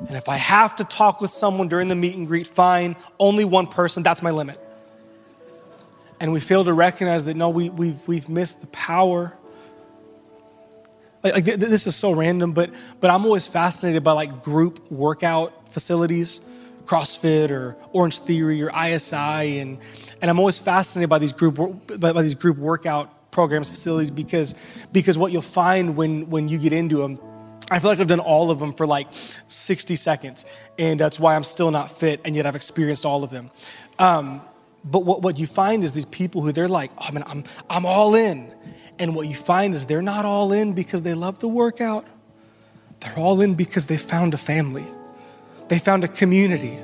[0.09, 3.45] And if I have to talk with someone during the meet and greet, fine, only
[3.45, 4.59] one person, that's my limit.
[6.22, 9.37] and we fail to recognize that no, we, we've, we've missed the power.
[11.24, 12.70] Like, like this is so random, but,
[13.01, 16.41] but I'm always fascinated by like group workout facilities,
[16.85, 19.78] CrossFit or Orangetheory or ISI, and,
[20.20, 21.57] and I'm always fascinated by these group,
[21.99, 24.55] by, by these group workout programs, facilities, because,
[24.93, 27.18] because what you'll find when, when you get into them,
[27.70, 30.45] I feel like I've done all of them for like 60 seconds,
[30.78, 33.51] and that's why I'm still not fit, and yet I've experienced all of them.
[33.99, 34.43] Um,
[34.85, 37.87] but what, what you find is these people who they're like, oh man, I'm, I'm
[37.87, 38.53] all in.
[38.99, 42.07] And what you find is they're not all in because they love the workout.
[43.01, 44.85] They're all in because they found a family.
[45.72, 46.78] They found a community.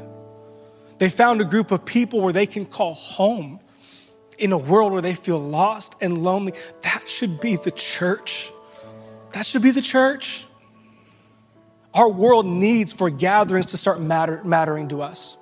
[0.96, 3.60] They found a group of people where they can call home
[4.38, 6.54] in a world where they feel lost and lonely.
[6.80, 8.50] That should be the church.
[9.32, 10.46] That should be the church.
[11.92, 15.36] Our world needs for gatherings to start matter, mattering to us.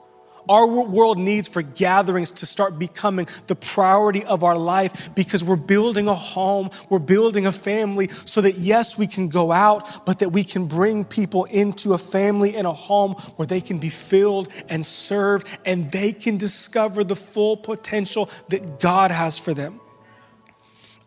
[0.48, 5.56] Our world needs for gatherings to start becoming the priority of our life because we're
[5.56, 10.20] building a home, we're building a family so that yes, we can go out, but
[10.20, 13.90] that we can bring people into a family and a home where they can be
[13.90, 19.80] filled and served and they can discover the full potential that God has for them.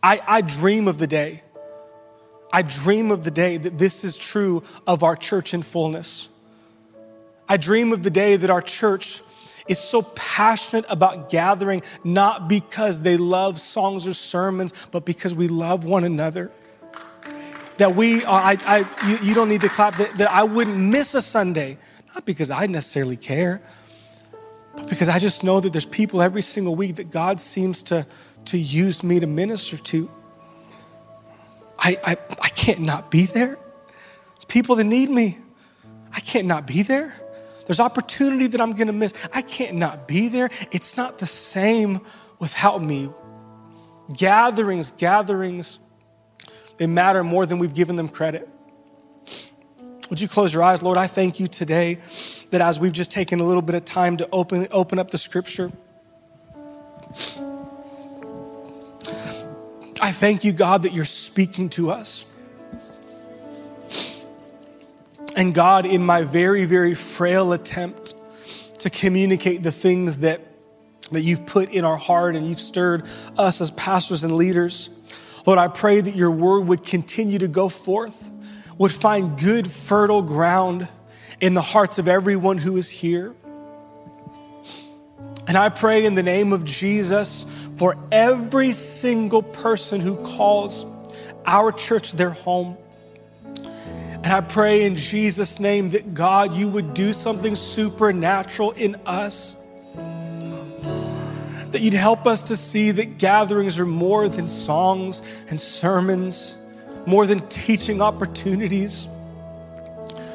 [0.02, 1.44] I, I dream of the day
[2.52, 6.30] I dream of the day that this is true of our church in fullness.
[7.48, 9.22] I dream of the day that our church
[9.70, 15.48] is so passionate about gathering, not because they love songs or sermons, but because we
[15.48, 16.52] love one another.
[17.78, 20.76] That we, are, I, I, you, you don't need to clap, that, that I wouldn't
[20.76, 21.78] miss a Sunday,
[22.14, 23.62] not because I necessarily care,
[24.76, 28.06] but because I just know that there's people every single week that God seems to,
[28.46, 30.12] to use me to minister to.
[31.78, 33.58] I, I, I can't not be there.
[34.34, 35.38] There's people that need me.
[36.12, 37.14] I can't not be there.
[37.70, 39.14] There's opportunity that I'm going to miss.
[39.32, 40.50] I can't not be there.
[40.72, 42.02] It's not the same
[42.40, 43.12] without me.
[44.12, 45.78] Gatherings, gatherings,
[46.78, 48.50] they matter more than we've given them credit.
[50.10, 50.98] Would you close your eyes, Lord?
[50.98, 52.00] I thank you today
[52.50, 55.20] that as we've just taken a little bit of time to open, open up the
[55.20, 55.72] scripture,
[60.02, 62.26] I thank you, God, that you're speaking to us.
[65.40, 68.14] And God, in my very, very frail attempt
[68.80, 70.42] to communicate the things that,
[71.14, 73.06] that you've put in our heart and you've stirred
[73.38, 74.90] us as pastors and leaders,
[75.46, 78.30] Lord, I pray that your word would continue to go forth,
[78.78, 80.90] would find good, fertile ground
[81.40, 83.34] in the hearts of everyone who is here.
[85.48, 87.46] And I pray in the name of Jesus
[87.78, 90.86] for every single person who calls
[91.46, 92.76] our church their home.
[94.24, 99.56] And I pray in Jesus' name that God, you would do something supernatural in us.
[101.72, 106.58] That you'd help us to see that gatherings are more than songs and sermons,
[107.06, 109.08] more than teaching opportunities,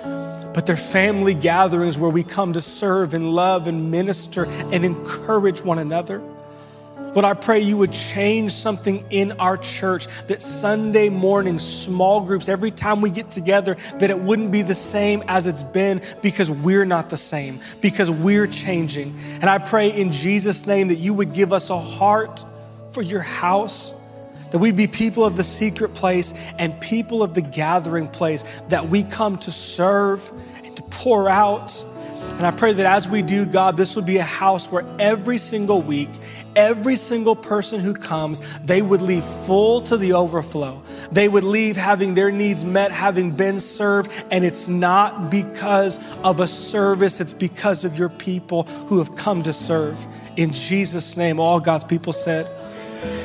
[0.02, 5.62] but they're family gatherings where we come to serve and love and minister and encourage
[5.62, 6.22] one another.
[7.14, 12.48] Lord, I pray you would change something in our church that Sunday morning, small groups,
[12.48, 16.50] every time we get together, that it wouldn't be the same as it's been because
[16.50, 19.16] we're not the same, because we're changing.
[19.34, 22.44] And I pray in Jesus' name that you would give us a heart
[22.90, 23.94] for your house,
[24.50, 28.88] that we'd be people of the secret place and people of the gathering place, that
[28.88, 30.32] we come to serve
[30.64, 31.84] and to pour out.
[32.38, 35.38] And I pray that as we do, God, this would be a house where every
[35.38, 36.08] single week,
[36.56, 40.82] every single person who comes, they would leave full to the overflow.
[41.12, 44.12] They would leave having their needs met, having been served.
[44.30, 49.42] And it's not because of a service, it's because of your people who have come
[49.42, 50.06] to serve.
[50.36, 52.46] In Jesus' name, all God's people said,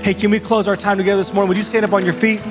[0.03, 1.47] Hey, can we close our time together this morning?
[1.49, 2.41] Would you stand up on your feet?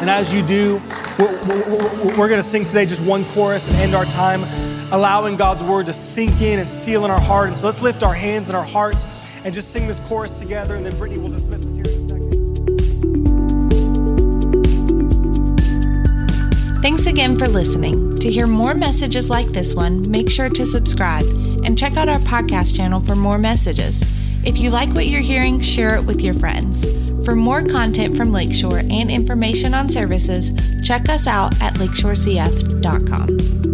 [0.00, 0.80] And as you do,
[1.18, 4.44] we're, we're, we're going to sing today just one chorus and end our time,
[4.92, 7.48] allowing God's word to sink in and seal in our heart.
[7.48, 9.06] And so let's lift our hands and our hearts
[9.44, 12.08] and just sing this chorus together, and then Brittany will dismiss us here in a
[12.08, 12.28] second.
[16.82, 18.16] Thanks again for listening.
[18.16, 21.24] To hear more messages like this one, make sure to subscribe
[21.64, 24.02] and check out our podcast channel for more messages.
[24.44, 26.84] If you like what you're hearing, share it with your friends.
[27.24, 30.50] For more content from Lakeshore and information on services,
[30.82, 33.67] check us out at lakeshorecf.com.